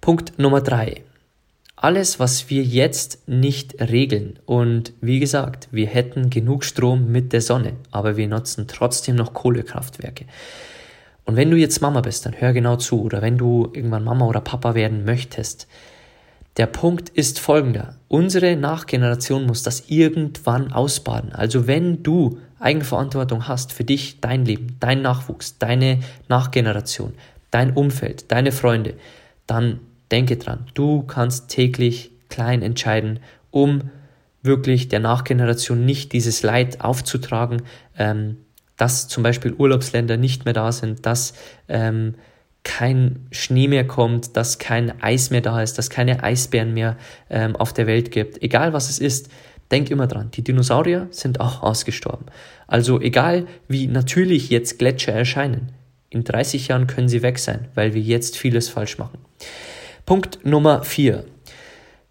[0.00, 1.02] Punkt Nummer drei
[1.82, 4.38] alles, was wir jetzt nicht regeln.
[4.44, 9.32] Und wie gesagt, wir hätten genug Strom mit der Sonne, aber wir nutzen trotzdem noch
[9.32, 10.26] Kohlekraftwerke.
[11.24, 13.00] Und wenn du jetzt Mama bist, dann hör genau zu.
[13.02, 15.68] Oder wenn du irgendwann Mama oder Papa werden möchtest.
[16.56, 17.96] Der Punkt ist folgender.
[18.08, 21.32] Unsere Nachgeneration muss das irgendwann ausbaden.
[21.32, 27.14] Also wenn du Eigenverantwortung hast für dich, dein Leben, dein Nachwuchs, deine Nachgeneration,
[27.50, 28.94] dein Umfeld, deine Freunde,
[29.46, 29.80] dann
[30.10, 33.90] Denke dran, du kannst täglich klein entscheiden, um
[34.42, 37.62] wirklich der Nachgeneration nicht dieses Leid aufzutragen,
[37.98, 38.38] ähm,
[38.76, 41.34] dass zum Beispiel Urlaubsländer nicht mehr da sind, dass
[41.68, 42.14] ähm,
[42.62, 46.96] kein Schnee mehr kommt, dass kein Eis mehr da ist, dass keine Eisbären mehr
[47.28, 48.42] ähm, auf der Welt gibt.
[48.42, 49.30] Egal was es ist,
[49.70, 52.26] denk immer dran, die Dinosaurier sind auch ausgestorben.
[52.66, 55.72] Also egal wie natürlich jetzt Gletscher erscheinen,
[56.08, 59.18] in 30 Jahren können sie weg sein, weil wir jetzt vieles falsch machen.
[60.10, 61.22] Punkt Nummer 4.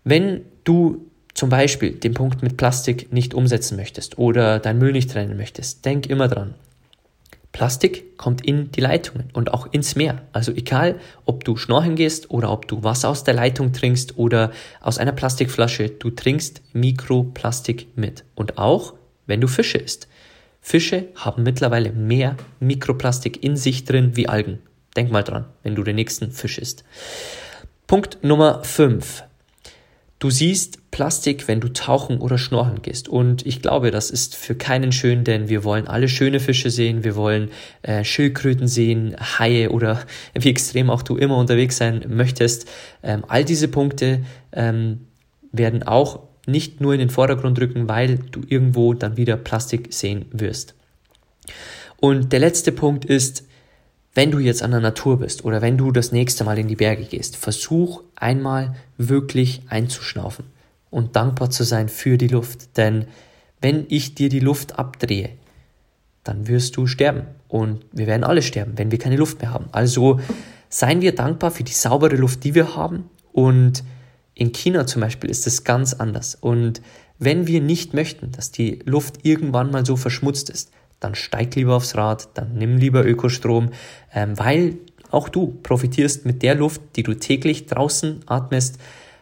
[0.06, 5.12] Wenn du zum Beispiel den Punkt mit Plastik nicht umsetzen möchtest oder dein Müll nicht
[5.12, 6.54] trennen möchtest, denk immer dran.
[7.52, 10.22] Plastik kommt in die Leitungen und auch ins Meer.
[10.32, 14.54] Also egal, ob du schnorcheln gehst oder ob du Wasser aus der Leitung trinkst oder
[14.80, 18.24] aus einer Plastikflasche, du trinkst Mikroplastik mit.
[18.34, 18.94] Und auch,
[19.26, 20.08] wenn du Fische isst.
[20.62, 24.60] Fische haben mittlerweile mehr Mikroplastik in sich drin wie Algen.
[24.96, 26.86] Denk mal dran, wenn du den nächsten Fisch isst.
[27.90, 29.24] Punkt Nummer 5.
[30.20, 33.10] Du siehst Plastik, wenn du tauchen oder schnorcheln gehst.
[33.10, 37.04] Und ich glaube, das ist für keinen schön, denn wir wollen alle schöne Fische sehen,
[37.04, 37.50] wir wollen
[37.82, 42.70] äh, Schildkröten sehen, Haie oder wie extrem auch du immer unterwegs sein möchtest.
[43.02, 45.08] Ähm, all diese Punkte ähm,
[45.52, 50.26] werden auch nicht nur in den Vordergrund rücken, weil du irgendwo dann wieder Plastik sehen
[50.32, 50.76] wirst.
[52.00, 53.49] Und der letzte Punkt ist,
[54.20, 56.76] wenn du jetzt an der Natur bist oder wenn du das nächste Mal in die
[56.76, 60.44] Berge gehst, versuch einmal wirklich einzuschnaufen
[60.90, 62.76] und dankbar zu sein für die Luft.
[62.76, 63.06] Denn
[63.62, 65.30] wenn ich dir die Luft abdrehe,
[66.26, 67.28] dann wirst du sterben.
[67.48, 69.68] Und wir werden alle sterben, wenn wir keine Luft mehr haben.
[69.72, 70.20] Also
[70.68, 73.10] seien wir dankbar für die saubere Luft, die wir haben.
[73.32, 73.86] Und
[74.34, 76.36] in China zum Beispiel ist es ganz anders.
[76.36, 76.82] Und
[77.20, 81.76] wenn wir nicht möchten, dass die Luft irgendwann mal so verschmutzt ist, dann steig lieber
[81.76, 83.70] aufs Rad, dann nimm lieber Ökostrom,
[84.14, 84.78] ähm, weil
[85.12, 88.80] auch du profitierst mit der Luft, die du täglich draußen atmest,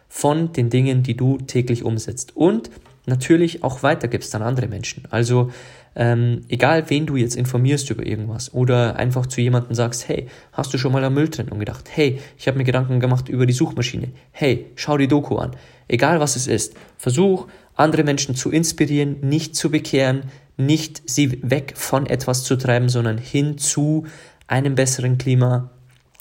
[0.08, 2.70] von den Dingen, die du täglich umsetzt und
[3.06, 5.04] natürlich auch weitergibst an andere Menschen.
[5.10, 5.50] Also
[5.96, 10.72] ähm, egal, wen du jetzt informierst über irgendwas oder einfach zu jemandem sagst, hey, hast
[10.72, 11.88] du schon mal am Mülltrennung gedacht?
[11.90, 14.08] Hey, ich habe mir Gedanken gemacht über die Suchmaschine.
[14.30, 15.56] Hey, schau die Doku an.
[15.88, 20.24] Egal was es ist, versuch andere Menschen zu inspirieren, nicht zu bekehren,
[20.58, 24.06] nicht sie weg von etwas zu treiben, sondern hin zu
[24.46, 25.70] einem besseren Klima,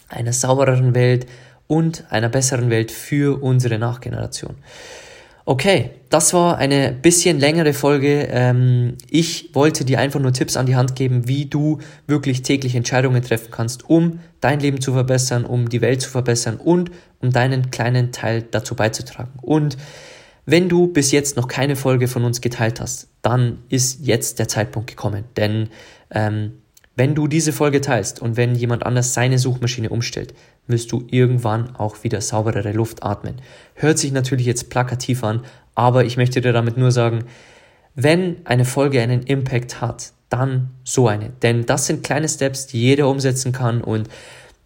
[0.07, 1.25] einer saubereren Welt
[1.67, 4.55] und einer besseren Welt für unsere Nachgeneration.
[5.49, 8.27] Okay, das war eine bisschen längere Folge.
[8.29, 12.75] Ähm, ich wollte dir einfach nur Tipps an die Hand geben, wie du wirklich täglich
[12.75, 17.31] Entscheidungen treffen kannst, um dein Leben zu verbessern, um die Welt zu verbessern und um
[17.31, 19.31] deinen kleinen Teil dazu beizutragen.
[19.41, 19.77] Und
[20.47, 24.47] wenn du bis jetzt noch keine Folge von uns geteilt hast, dann ist jetzt der
[24.47, 25.25] Zeitpunkt gekommen.
[25.35, 25.67] Denn
[26.09, 26.53] ähm,
[26.95, 30.33] wenn du diese Folge teilst und wenn jemand anders seine Suchmaschine umstellt,
[30.65, 33.35] wirst du irgendwann auch wieder sauberere Luft atmen.
[33.75, 35.41] Hört sich natürlich jetzt plakativ an,
[35.75, 37.25] aber ich möchte dir damit nur sagen,
[37.93, 41.31] wenn eine Folge einen Impact hat, dann so eine.
[41.41, 44.07] Denn das sind kleine Steps, die jeder umsetzen kann und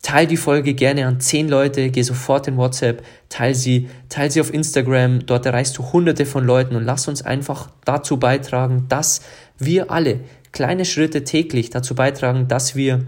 [0.01, 4.41] Teil die Folge gerne an zehn Leute, geh sofort in WhatsApp, teil sie, teil sie
[4.41, 9.21] auf Instagram, dort erreichst du hunderte von Leuten und lass uns einfach dazu beitragen, dass
[9.59, 10.21] wir alle
[10.51, 13.05] kleine Schritte täglich dazu beitragen, dass wir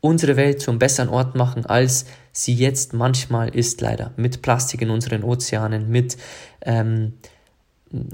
[0.00, 4.12] unsere Welt zum besseren Ort machen, als sie jetzt manchmal ist, leider.
[4.16, 6.16] Mit Plastik in unseren Ozeanen, mit
[6.62, 7.14] ähm,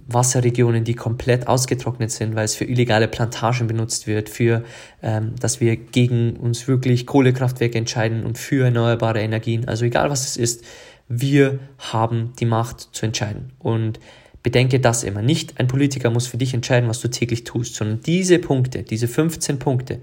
[0.07, 4.65] Wasserregionen, die komplett ausgetrocknet sind, weil es für illegale Plantagen benutzt wird, für
[5.03, 9.69] ähm, dass wir gegen uns wirklich Kohlekraftwerke entscheiden und für erneuerbare Energien.
[9.69, 10.65] Also egal was es ist,
[11.09, 13.53] wir haben die Macht zu entscheiden.
[13.59, 13.99] Und
[14.43, 15.23] bedenke das immer.
[15.23, 19.09] Nicht ein Politiker muss für dich entscheiden, was du täglich tust, sondern diese Punkte, diese
[19.09, 20.01] 15 Punkte,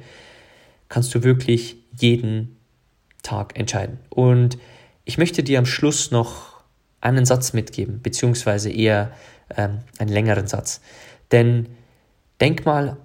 [0.89, 2.57] kannst du wirklich jeden
[3.23, 3.99] Tag entscheiden.
[4.09, 4.57] Und
[5.05, 6.57] ich möchte dir am Schluss noch
[7.01, 9.11] einen Satz mitgeben, beziehungsweise eher
[9.56, 10.82] ähm, einen längeren Satz.
[11.32, 11.68] Denn
[12.39, 12.98] denk mal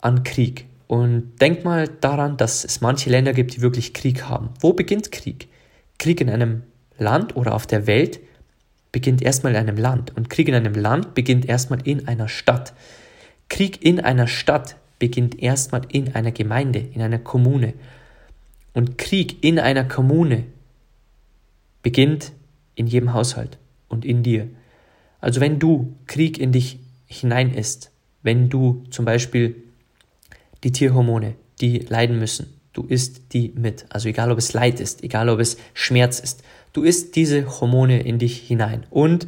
[0.00, 4.50] an Krieg und denk mal daran, dass es manche Länder gibt, die wirklich Krieg haben.
[4.60, 5.48] Wo beginnt Krieg?
[5.98, 6.62] Krieg in einem
[6.96, 8.20] Land oder auf der Welt
[8.92, 12.72] beginnt erstmal in einem Land und Krieg in einem Land beginnt erstmal in einer Stadt.
[13.48, 17.74] Krieg in einer Stadt beginnt erstmal in einer Gemeinde, in einer Kommune.
[18.74, 20.44] Und Krieg in einer Kommune
[21.82, 22.32] beginnt
[22.74, 24.48] in jedem Haushalt und in dir.
[25.20, 27.90] Also wenn du Krieg in dich hinein isst,
[28.22, 29.56] wenn du zum Beispiel
[30.64, 33.86] die Tierhormone, die leiden müssen, du isst die mit.
[33.90, 36.42] Also egal ob es Leid ist, egal ob es Schmerz ist,
[36.72, 39.26] du isst diese Hormone in dich hinein und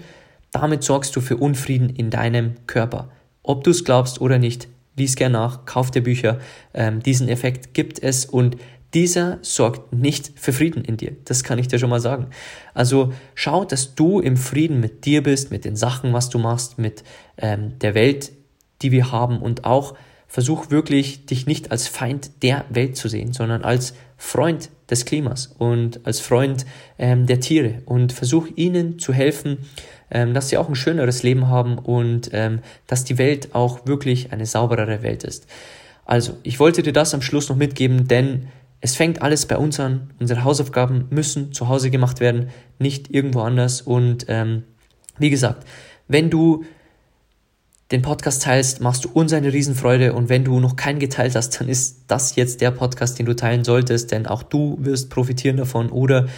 [0.52, 3.10] damit sorgst du für Unfrieden in deinem Körper.
[3.42, 6.40] Ob du es glaubst oder nicht, lies gern nach, kauf dir Bücher.
[6.74, 8.56] Ähm, diesen Effekt gibt es und
[8.94, 11.16] dieser sorgt nicht für Frieden in dir.
[11.24, 12.28] Das kann ich dir schon mal sagen.
[12.74, 16.78] Also schau, dass du im Frieden mit dir bist, mit den Sachen, was du machst,
[16.78, 17.04] mit
[17.36, 18.32] ähm, der Welt,
[18.82, 19.94] die wir haben und auch
[20.26, 25.54] versuch wirklich, dich nicht als Feind der Welt zu sehen, sondern als Freund des Klimas
[25.58, 26.66] und als Freund
[26.98, 29.58] ähm, der Tiere und versuch ihnen zu helfen,
[30.10, 34.32] ähm, dass sie auch ein schöneres Leben haben und ähm, dass die Welt auch wirklich
[34.32, 35.46] eine sauberere Welt ist.
[36.04, 38.48] Also, ich wollte dir das am Schluss noch mitgeben, denn
[38.80, 40.10] es fängt alles bei uns an.
[40.18, 43.82] Unsere Hausaufgaben müssen zu Hause gemacht werden, nicht irgendwo anders.
[43.82, 44.64] Und ähm,
[45.18, 45.66] wie gesagt,
[46.08, 46.64] wenn du
[47.90, 50.12] den Podcast teilst, machst du uns eine Riesenfreude.
[50.12, 53.34] Und wenn du noch keinen geteilt hast, dann ist das jetzt der Podcast, den du
[53.34, 56.28] teilen solltest, denn auch du wirst profitieren davon oder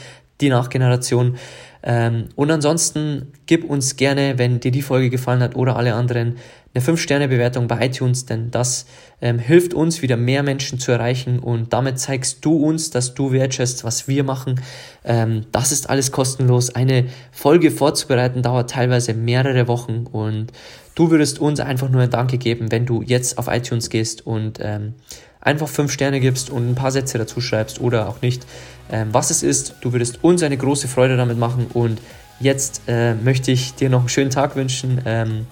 [0.40, 1.36] die Nachgeneration.
[1.83, 6.37] Ähm, und ansonsten gib uns gerne, wenn dir die Folge gefallen hat oder alle anderen,
[6.74, 8.87] eine 5-Sterne-Bewertung bei iTunes, denn das
[9.20, 13.33] ähm, hilft uns, wieder mehr Menschen zu erreichen und damit zeigst du uns, dass du
[13.33, 14.61] wertschätzt, was wir machen.
[15.05, 16.74] Ähm, das ist alles kostenlos.
[16.74, 20.53] Eine Folge vorzubereiten dauert teilweise mehrere Wochen und
[20.95, 24.59] du würdest uns einfach nur ein Danke geben, wenn du jetzt auf iTunes gehst und
[24.62, 24.95] ähm,
[25.43, 28.47] einfach 5 Sterne gibst und ein paar Sätze dazu schreibst oder auch nicht,
[28.93, 29.74] ähm, was es ist.
[29.80, 32.01] Du würdest uns eine große Freude damit machen und
[32.38, 35.01] jetzt äh, möchte ich dir noch einen schönen Tag wünschen.
[35.05, 35.47] Ähm,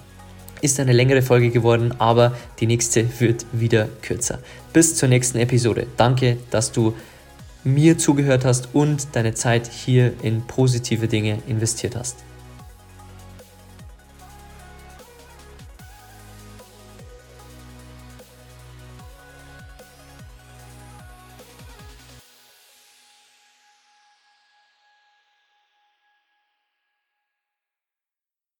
[0.61, 4.39] ist eine längere Folge geworden, aber die nächste wird wieder kürzer.
[4.73, 5.87] Bis zur nächsten Episode.
[5.97, 6.93] Danke, dass du
[7.63, 12.17] mir zugehört hast und deine Zeit hier in positive Dinge investiert hast.